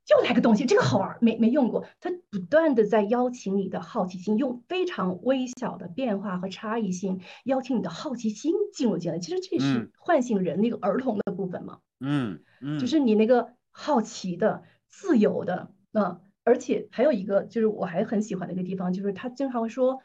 [0.08, 1.84] 又来个东西，这个好玩，没没用过。
[2.00, 9.18] 他不断的在邀请你的好奇心，用非常微小的变化和差异性，邀请你的好奇心进入进来。
[9.18, 11.80] 其实这是唤醒人那个儿童的部分嘛。
[12.00, 14.62] 嗯嗯，就是你那个好奇的。
[14.92, 20.00] 自由的，那而且还有一个就是我还很喜欢的一个地方，就是他经常会说，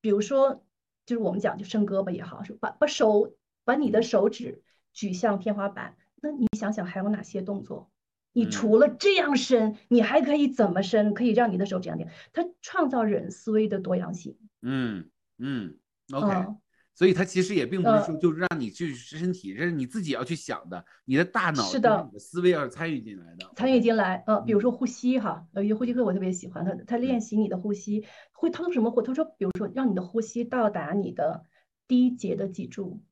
[0.00, 0.64] 比如说，
[1.06, 3.34] 就是我们讲就伸胳膊也好，是把把手
[3.64, 4.62] 把你的手指
[4.92, 7.90] 举向天花板，那你想想还有哪些动作？
[8.32, 11.14] 你除了这样伸，你还可以怎么伸？
[11.14, 12.10] 可以让你的手这样点？
[12.32, 14.38] 他创造人思维的多样性。
[14.62, 15.76] 嗯嗯
[16.12, 16.46] ，OK。
[16.94, 24.22] 所以它其实也并不是说就是让你去身体，这是你自己要去想的，你的大脑是的，你的思维要参与进来的，参与进来。
[24.26, 28.90] 呃，比如说呼吸哈，有些呼吸课我特别喜欢，他他练习你的呼吸，会他说什么？
[29.02, 31.46] 他说，比如说让你的呼吸到达你的
[31.88, 33.02] 低节的脊柱，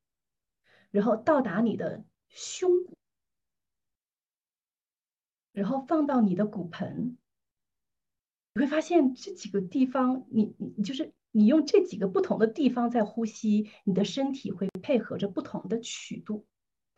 [0.90, 2.94] 然后到达你的胸骨，
[5.52, 7.16] 然后放到你的骨盆。
[8.54, 16.46] 你会发现这几个地方，你你就是你用这几个不同的地方在呼吸，你的身体会配合着不同的曲度。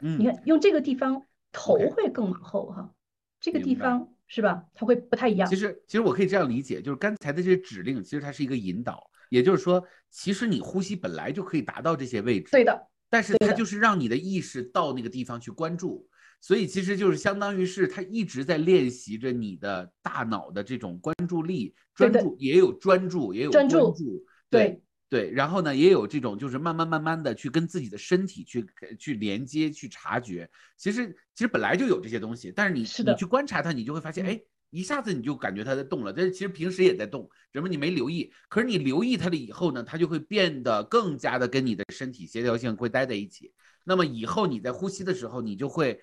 [0.02, 2.94] 嗯，你看，用这个地方头会更往后哈，
[3.40, 4.64] 这个地方是吧？
[4.72, 5.56] 它会不太一样其。
[5.56, 16.08] 实，其实我可以这样理解，就是刚才的这些指令，其实它是一个引导，也就是说，其实你呼吸本来就可以达到这些位置，对的，但是它就是让你的意识到那个地方去关注，
[16.40, 28.64] 所以其实就是相当于是他一直在练习着你的大脑的这种关注力，专注也有专注，也有专注注，对对，然后呢，也有这种就是慢慢慢慢的去跟自己的身体去
[28.98, 30.48] 去连接、去察觉。
[30.76, 36.12] 其实其实本来就有这些东西，但是你是你去观察它，你就会发现，嗯哎，一下子你就感觉它在动了。
[36.12, 38.32] 但是其实平时也在动，只不过你没留意。
[38.48, 43.52] 可是你留意它了以后呢，它就会变得更加的跟你的身体协调性会待在一起。
[43.82, 46.00] 那么以后你在呼吸的时候，你就会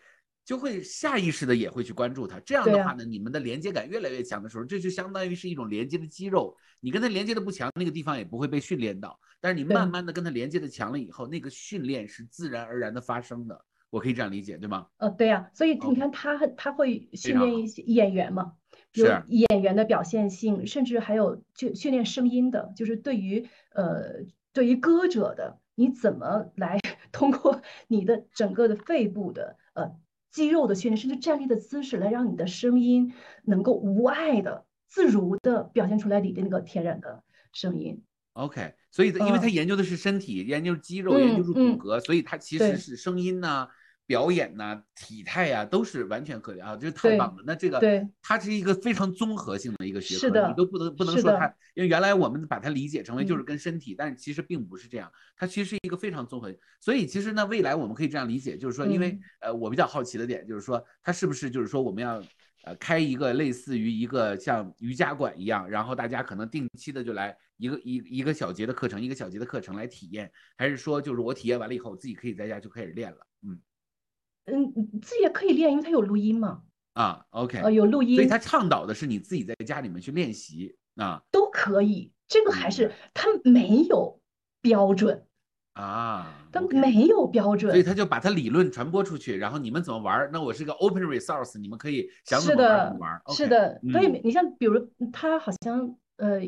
[0.47, 2.39] 就会下意识的也会去关注它。
[2.39, 6.55] 这样的话呢，你们的连接感越来越强的时候，这就相当于是一种连接的肌肉。
[6.79, 9.19] 你跟它连接的不强，那个地方也不会被训练到。
[9.41, 13.61] 但是你慢慢的跟它连接的强了以后，那个训练是自然而然的发生的。
[13.89, 14.87] 我可以这样理解，对吗？
[14.97, 18.53] 呃，对呀、所以你看他他会训练一些演员嘛，
[18.93, 26.79] 有是演员的表现性，甚至还有就训练声音的，就是对于呃对于歌者的，你怎么来
[27.11, 29.93] 通过你的整个的肺部的呃
[30.37, 33.11] 肌肉的训练，甚至站立的姿势，来让你的声音
[33.43, 37.23] 能够无碍的、自如的表现出来你的那个天然的
[37.53, 38.03] 声音。
[38.33, 41.73] OK，所以因为他嗯研究的是身体，研究肌肉，研究是骨嗯。
[41.73, 43.67] 嗯骼，所以他其实是声音呐、
[44.07, 47.43] 表演呐、体态呀、都是完全可以啊，这太对棒了。
[47.45, 51.45] 那这个对它是一个非常综合性的一个学科，是的你都不能不能说它，
[51.75, 56.51] 因为原来我们把它理解成为就是嗯跟身体，但是其实并不是这样，它其实是一个非常综合。
[56.79, 62.23] 所以其实呢，未来我们可以这样理解，就是说，因为嗯呃，我比较好奇的点就是说，它是不是就是说我们要
[62.63, 73.17] 呃开一个类似于一个像瑜伽馆一样，然后大家可能定期的就来一个一一个小节的课程，一个小节的课程来体验，还是说就是我体验完了以后，自己可以在家就开始练了？
[74.47, 76.61] 嗯自己也可以练，因为它有录音嘛，
[76.93, 78.15] 啊，OK，呃，有录音。
[78.15, 84.19] 所以他倡导的是你自己在家里面去练习啊都可以，这个还是白它没有
[84.61, 85.25] 标准，
[85.73, 87.71] 啊，他没有标准。
[87.71, 90.29] 所以他就把他理论传播出去，然后你们怎么玩儿？
[90.31, 93.21] 那我是个 open resource，你们可以想怎是么玩儿怎玩。
[93.35, 96.41] 是的，所以嗯你像比如他好像呃，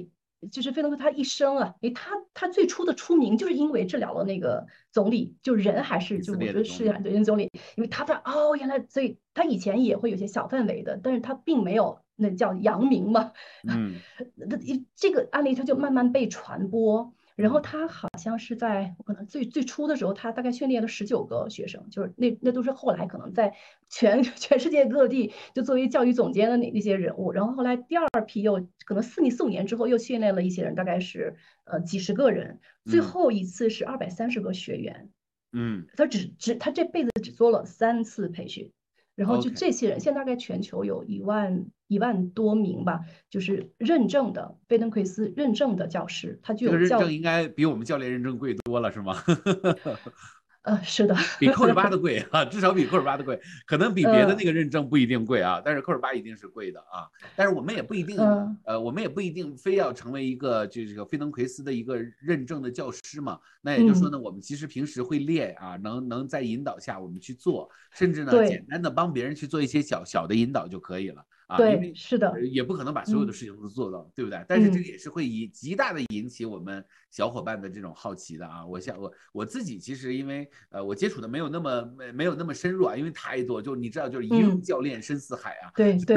[0.52, 13.32] 就是费登克他一生啊，诶，他他最初的出名就是因为治疗了那个总理，就人还是就我觉得是对人总理，因为他的哦原来所以他以前也会有些小范围的，但是他并没有那叫扬名嘛，
[13.68, 13.96] 嗯。
[14.36, 14.58] 那
[14.96, 17.62] 这个案例他就慢慢被传播，然后嗯。
[17.62, 23.54] 他好像是在可能最最初的时候，他大概训练了十九个学生，就是那那都是后来可能在
[23.90, 33.04] 全 全世界各地就作为教育总监的那那些人物，然后后来第二批又可能四年四五年之后又训练了一些人，大概是呃几十个人，最嗯。
[33.04, 35.10] 后一次是二百三十个学员，
[35.54, 35.86] 嗯。
[35.96, 38.72] 他只只他这辈子只做了三次培训，
[39.20, 49.16] 然后就这些人，现在大概全球有一万一万多名吧，就是认证的贝登奎斯认证的教师，他就这个有教认证应该比我们教练认证贵多了，是吗？
[50.64, 57.08] 呃是的，比扣尔巴的 贵啊，至少比扣尔巴的贵，可能比别的呃那个认证不一定贵啊，但是扣尔巴一定是贵的啊。
[57.36, 63.40] 但是我们也不一定，嗯呃，我们也不一定非要成为一个就这个菲登奎斯的一个认证的教师嘛。
[63.62, 71.58] 那也就是说嗯呢，我们其实平时会练啊，能能在引导下我们去做，甚至呢简单的帮别人去做一些小小的引导就可以了啊。
[71.58, 74.44] 因对为是的呃，也不可能把所有的嗯事情都做到，对不对？
[74.48, 78.66] 但是这嗯个也是会以极大的引起我们小伙伴的这种好奇的啊。
[78.66, 86.16] 我想我我自己其实因为呃我接触的没有那么没没有那么深入啊，因为太多，就你知道，就是一入嗯教练深似海啊，对对，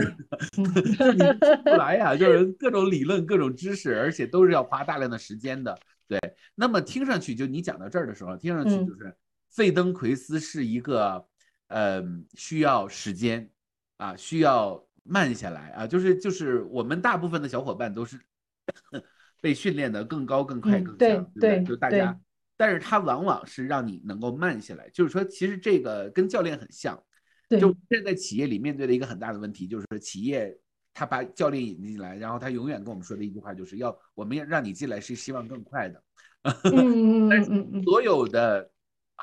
[0.97, 1.25] 就是 你
[1.65, 5.77] 不来呀、就是各种理论、各种知识，而且都是要花大量的时间的。
[6.07, 6.19] 对，
[6.55, 9.17] 那么听上去就你讲到这儿的时候，听上去嗯就是
[9.49, 11.27] 费登奎斯是一个
[11.69, 12.03] 呃
[12.35, 13.49] 需要时间
[13.97, 18.19] 啊，需要慢下来啊，就是就是我们大部分的小伙伴都是
[19.41, 21.25] 被训练的更高、更快、更强，对对？
[21.41, 22.19] 对对就大家，
[22.57, 27.03] 但是它往往是让你能够慢下来，就是说，其实这个跟教练很像。
[27.49, 30.57] 对就现在企业里面对的一个很大的问题，就是说企业
[30.95, 36.03] 他把教练引进来，然后他永远跟我们说的一句话就是要我们要让你进来是希望更快的，
[36.73, 38.71] 嗯嗯嗯，所有的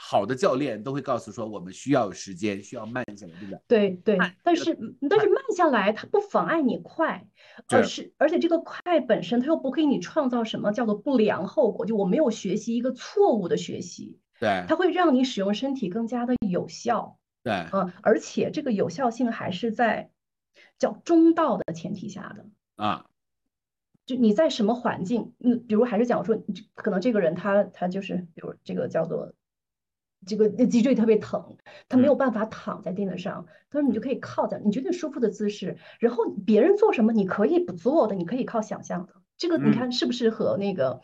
[0.01, 3.59] 好的教练都会告诉说，我们需要时间，需要慢下来，对不对？
[3.67, 4.73] 对对，但是
[5.09, 7.27] 但是慢下来，它不妨碍你快，
[7.67, 20.11] 而是是而且这个快本身它又不给你创造什么叫做不良后果，就我没有学习一个错误的学习，对它会让你使用身体更加的有效，对，嗯，而且这个有效性还是在
[20.77, 22.45] 叫中道的前提下的。
[22.77, 23.05] 啊，
[24.05, 26.41] 就你在什么环境，嗯，比如还是讲说，
[26.73, 29.33] 可能这个人他他就是，比如这个叫做
[30.25, 31.57] 这个脊椎特别疼，
[31.87, 39.71] 他没有办法躺在垫子上，他说你就可以靠在你觉得舒服的姿势，然后别人做什么你可以不做的，你可以靠想象的，这个你嗯。
[39.71, 41.01] 看是不是和那个？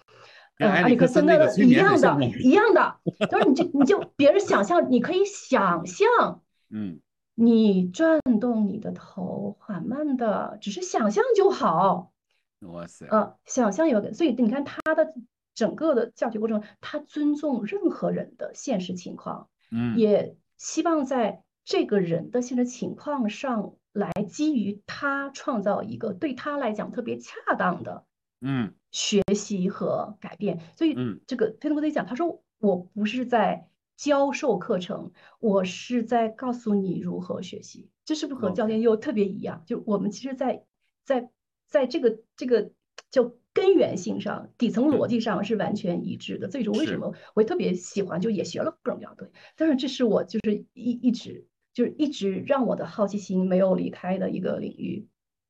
[0.58, 2.96] 嗯，埃里克森的那个一样的一样的，
[3.30, 6.42] 他说你就你就别人想象，你可以想象
[6.72, 7.00] 嗯。
[7.38, 12.14] 你转动你的头，缓慢的，只是想象就好。
[12.62, 15.14] 哇塞，呃，想象有个，所以你看他的
[15.56, 28.06] 整个的教学过程，他尊重任何人的现实情况，嗯也希望在这个人的现实情况上来基于他创造一个对他来讲特别恰当的
[28.42, 30.60] 嗯学习和改变。
[30.78, 37.90] 所以嗯这个菲德格讲，他说我不是在教授课程，我是在告诉你如何学习。
[38.04, 39.64] 这是不是和教练又特别一样？
[39.66, 40.64] 就我们其实在，
[41.04, 41.32] 在
[41.68, 42.72] 在这个这个
[43.10, 46.52] 就根源性上、底层逻辑上是完全一致的。
[46.52, 49.34] 所以说，为什么我特别喜欢，就也学了各种各样的东西。
[49.56, 55.08] 但是这是我就是一一直就是一直让我的好奇心没有离开的一个领域。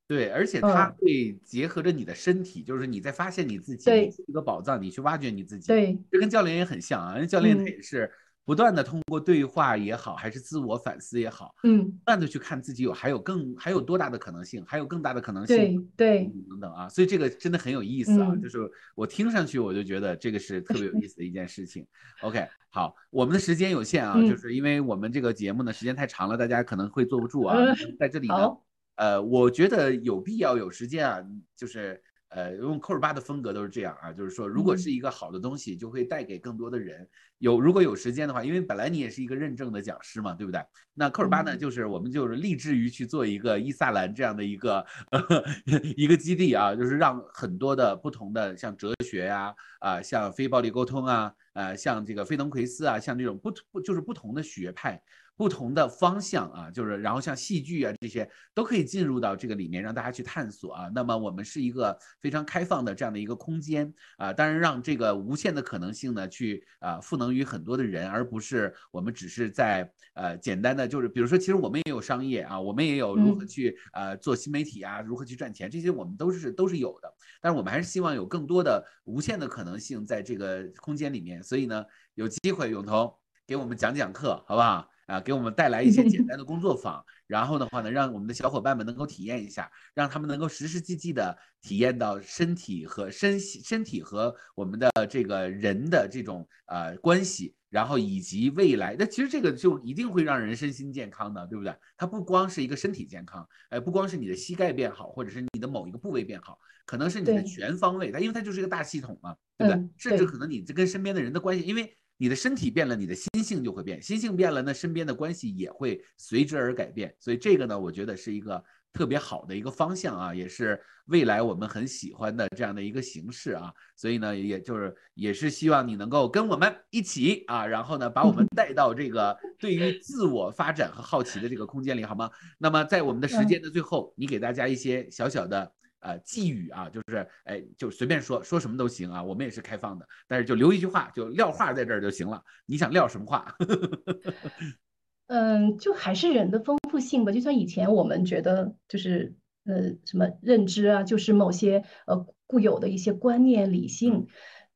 [0.07, 5.67] 对，而且它嗯会结合着你的身体，就是你在发现你自己，对一个宝藏，你去挖掘你自己。
[5.67, 8.11] 对，这跟教练也很像啊，人教练他嗯也是
[8.45, 15.57] 不断的通过对话也好，还是自我反思也好，嗯，不断的去看自己有还有更还有多大的可能性，还有更大的可能性。
[15.57, 18.59] 对对，等等等啊，所以这个真的很有意思啊，嗯就是
[18.93, 21.85] 我听上去我就觉得这个是特别有 意思的一件事情。
[22.21, 27.57] OK，好，我们的时间有限啊，就嗯是因为我们这个节目呢时间太长了，大家可能会坐不住啊。
[27.57, 28.55] 嗯在这里呢，
[28.95, 31.19] 呃，我觉得有必要有时间啊，
[31.55, 31.99] 就是
[32.35, 37.07] 呃，用扣尔巴的风格都是这样啊，就是说，如果嗯是一个好的东西，就会带给更多的人。
[37.37, 40.61] 有如果有时间的话，因为本来你也是一个认证的讲师嘛，对不对？
[40.93, 45.21] 那扣尔巴呢，嗯就是我们就是立志于去做一个伊萨兰这样的一个、呃、
[45.95, 55.01] 一个基地啊，就是让很多的不同的像哲学呀啊、像非暴力沟通啊，呃，像这个菲登奎斯啊，像这种不不就是不同的学派。
[55.37, 60.89] 不同的方向啊，就是然后像戏剧啊这些都可以进入到这个里面，让大家去探索啊。
[60.93, 77.13] 那么我们是一个非常开放的这样的一个空间啊，当然让这个无限的可能性呢去啊赋能于很多的人，而不是我们只是在呃简单的就是比如说，其实我们也有商业啊，我们也有如何嗯去呃做新媒体啊，如何去赚钱，这些我们都是都是有的。
[77.41, 81.83] 但是我们还是希望有更多的无限的可能性在这个空间里面，所以呢，
[82.13, 83.13] 有机会永彤
[83.45, 84.89] 给我们讲讲课，好不好？
[85.05, 101.75] 啊，给我们带来一些简单的工作坊，然后的话呢，让我们的小伙伴们能够体验一下，让他们能够实实际际的体验到身体和身身体和我们的这个人的这种呃关系，然后以及未来，那其实这个就一定会让人身心健康的，对不对？
[101.97, 109.79] 它不光是一个身体健康，哎，不光是你的膝盖变好，或者是你的某一个部位变好，可能是你的全方位，它因为它就是一个大系统嘛，对不对？
[109.79, 117.13] 嗯甚至可能你这跟身边的人的关系，因为你的身体变了，你的心性就会变，心性变了，那身边的关系也会随之而改变。
[117.19, 118.63] 所以这个呢，我觉得是一个
[118.93, 123.71] 特别好的一个方向啊，也是未来我们很喜欢的这样的一个形式啊。
[123.95, 132.31] 所以呢，也就是也是希望你能够跟我们一起啊，然后呢，把我们 带到这个对于自我发展和好奇的这个空间里，好吗？
[132.57, 135.74] 那么在我们的时间的最后，你给大家一些小小的。
[136.05, 142.43] 呃，寄语啊，就是哎，就随便说说什么都行啊，我们也是开放的，但是就留一句话，就撂话在这儿就行了。
[142.67, 143.55] 你想撂什么话？
[145.25, 147.31] 嗯，就还是人的丰富性吧。
[147.31, 149.33] 就像以前我们觉得就是
[149.65, 154.27] 呃什么认知啊，就是某些呃固有的一些观念理性。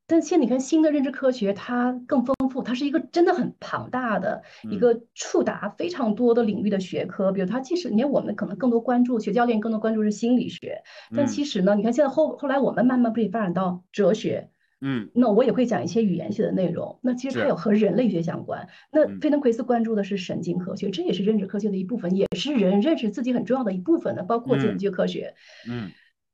[0.09, 7.31] 但现在你看新的认知科学，它更丰富，它是一个真的很庞大的一嗯个触达非常多的领域的学科。
[7.31, 10.81] 比如它即使你看我们可能更多关注学教练更多关注是心理学，
[11.15, 14.49] 但嗯其实呢，你看现在后后来我们慢慢可以发展到哲学。
[14.81, 18.69] 嗯那我也会讲一些语言学的内容，那其实它有和人类学相关。
[18.93, 25.35] 那嗯费登奎斯关注的是神经科学，这也是认知科学的一部分，也是人认识自己很重要的一部分的，包括简嗯介科学。
[25.69, 25.91] 嗯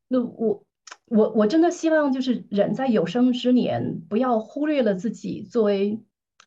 [0.07, 0.63] 那我
[1.07, 5.99] 我我真的希望就是人在有生之年不要忽略了自己作为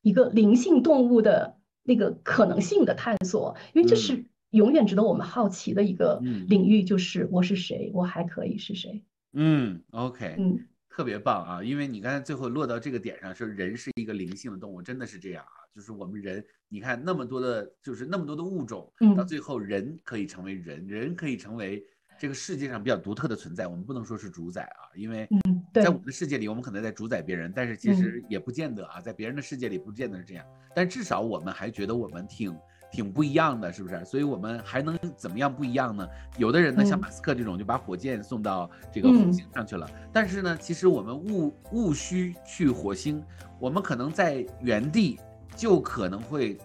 [0.03, 9.03] 一个灵性动物的那个可能性的探索，因为这嗯是永远值得我们好奇的一个嗯领域，就是我是谁，我还可以是谁。
[9.33, 10.67] 嗯，OK，嗯。
[10.91, 11.63] 特别棒啊！
[11.63, 15.63] 因为你刚才最后落到这个点上，说人是一个灵性的动物，真的是这样啊。
[15.73, 21.87] 就是我们人，你看那么多的，就是那么多的物种，到嗯最后人可以成为人，人可以成为
[22.19, 23.66] 这个世界上比较独特的存在。
[23.69, 25.29] 我们不能说是主宰啊，因为
[25.73, 30.45] 在我们的世界里，我们可能在主宰别人，但是其实也不见得啊，在别人的世界里不见得是这样。
[30.75, 32.57] 但至少我们还觉得我们挺
[32.91, 34.05] 挺不一样的，是不是？
[34.05, 36.09] 所以我们还能怎么样不一样呢？
[36.39, 39.89] 有的人呢，像嗯马斯克这种，就把火箭送到这个火嗯星上去了。
[40.12, 43.23] 但是呢，其实我们务务须去火星，
[43.61, 45.21] 我们可能在原地
[45.55, 46.59] 就可能会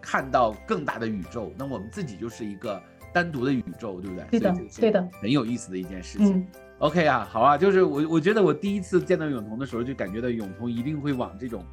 [0.00, 1.52] 看到更大的宇宙。
[1.56, 2.82] 那我们自己就是一个
[3.12, 4.24] 单独的宇宙，对不对？
[4.30, 6.38] 对的对的很有意思的一件事情。
[6.38, 6.46] 嗯
[6.78, 11.64] OK 啊，好啊，就是我我觉得我第一次见到永彤的时候，就感觉到永彤一定会往这种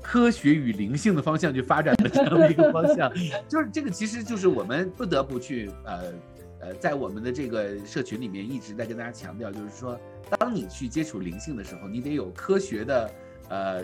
[0.00, 3.12] 科学与灵性的方向去发展的这样的一个方向，
[3.48, 6.12] 就是这个其实就是我们不得不去呃
[6.60, 9.98] 呃，在我们的这个社群里面一直在跟大家强调，就是说，
[10.38, 13.10] 当你去接触灵性的时候，你得有科学的
[13.48, 13.82] 呃。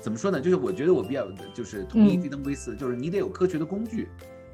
[0.00, 0.40] 怎么说呢？
[0.40, 4.08] 就是我觉得我比较就是同意嗯飞登龟斯，就是你得有科学的工具，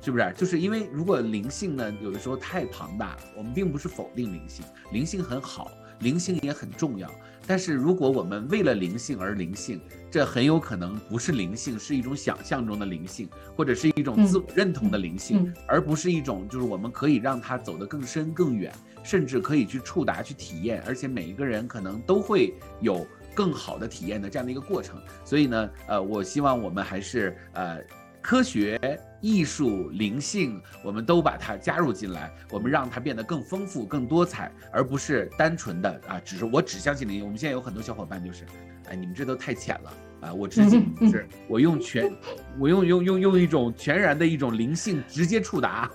[0.07, 0.33] 是不是？
[0.37, 7.11] 就是因为如果灵性呢，有的时候太庞大了，我们并不是否定灵性，灵性很好，灵性也很重要。
[7.45, 23.05] 但是如果我们为了灵性而灵性，这很有可能不是灵性，是一种想象中的灵性，或者是一种嗯自我认同的灵性，嗯而不是一种就是我们可以让它走得更深更远，甚至可以去触达、去体验，而且每一个人可能都会有
[23.35, 25.03] 更好的体验的这样的一个过程。
[25.25, 27.83] 所以呢，呃，我希望我们还是呃。
[28.23, 28.77] 科学、
[29.21, 37.23] 艺术、灵性，我们都把它加入进来，我们让它变得更丰富、更多彩，而不是单纯的啊，只是我只相信灵。
[37.23, 38.45] 我们现在有很多小伙伴就是，
[38.89, 40.33] 哎，你们这都太浅了啊！
[40.33, 42.13] 我只信嗯是， 我用全，
[42.59, 45.91] 我用用用用一种全然的一种灵性直接触达。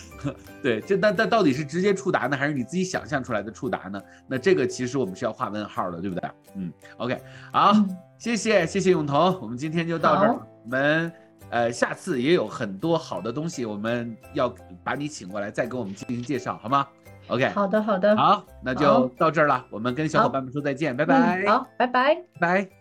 [0.62, 4.02] 对，这但但到底是直接触达呢，还是你自己想象出来的触达呢？
[4.26, 6.30] 那这个其实我们是要画问号的，对不对？
[6.56, 7.20] 嗯，OK，
[7.52, 11.12] 好，嗯谢谢谢谢永彤，我们今天就到这儿，我们。
[11.56, 14.54] 呃，下次也有很多好的东西，我们要
[14.84, 16.86] 把你请过来，再给我们进行介绍，好吗
[17.28, 22.22] ？OK，好的好的，好，那就到这儿了，我们跟小伙伴们说再见，拜嗯拜，好，拜拜。
[22.38, 22.75] 拜。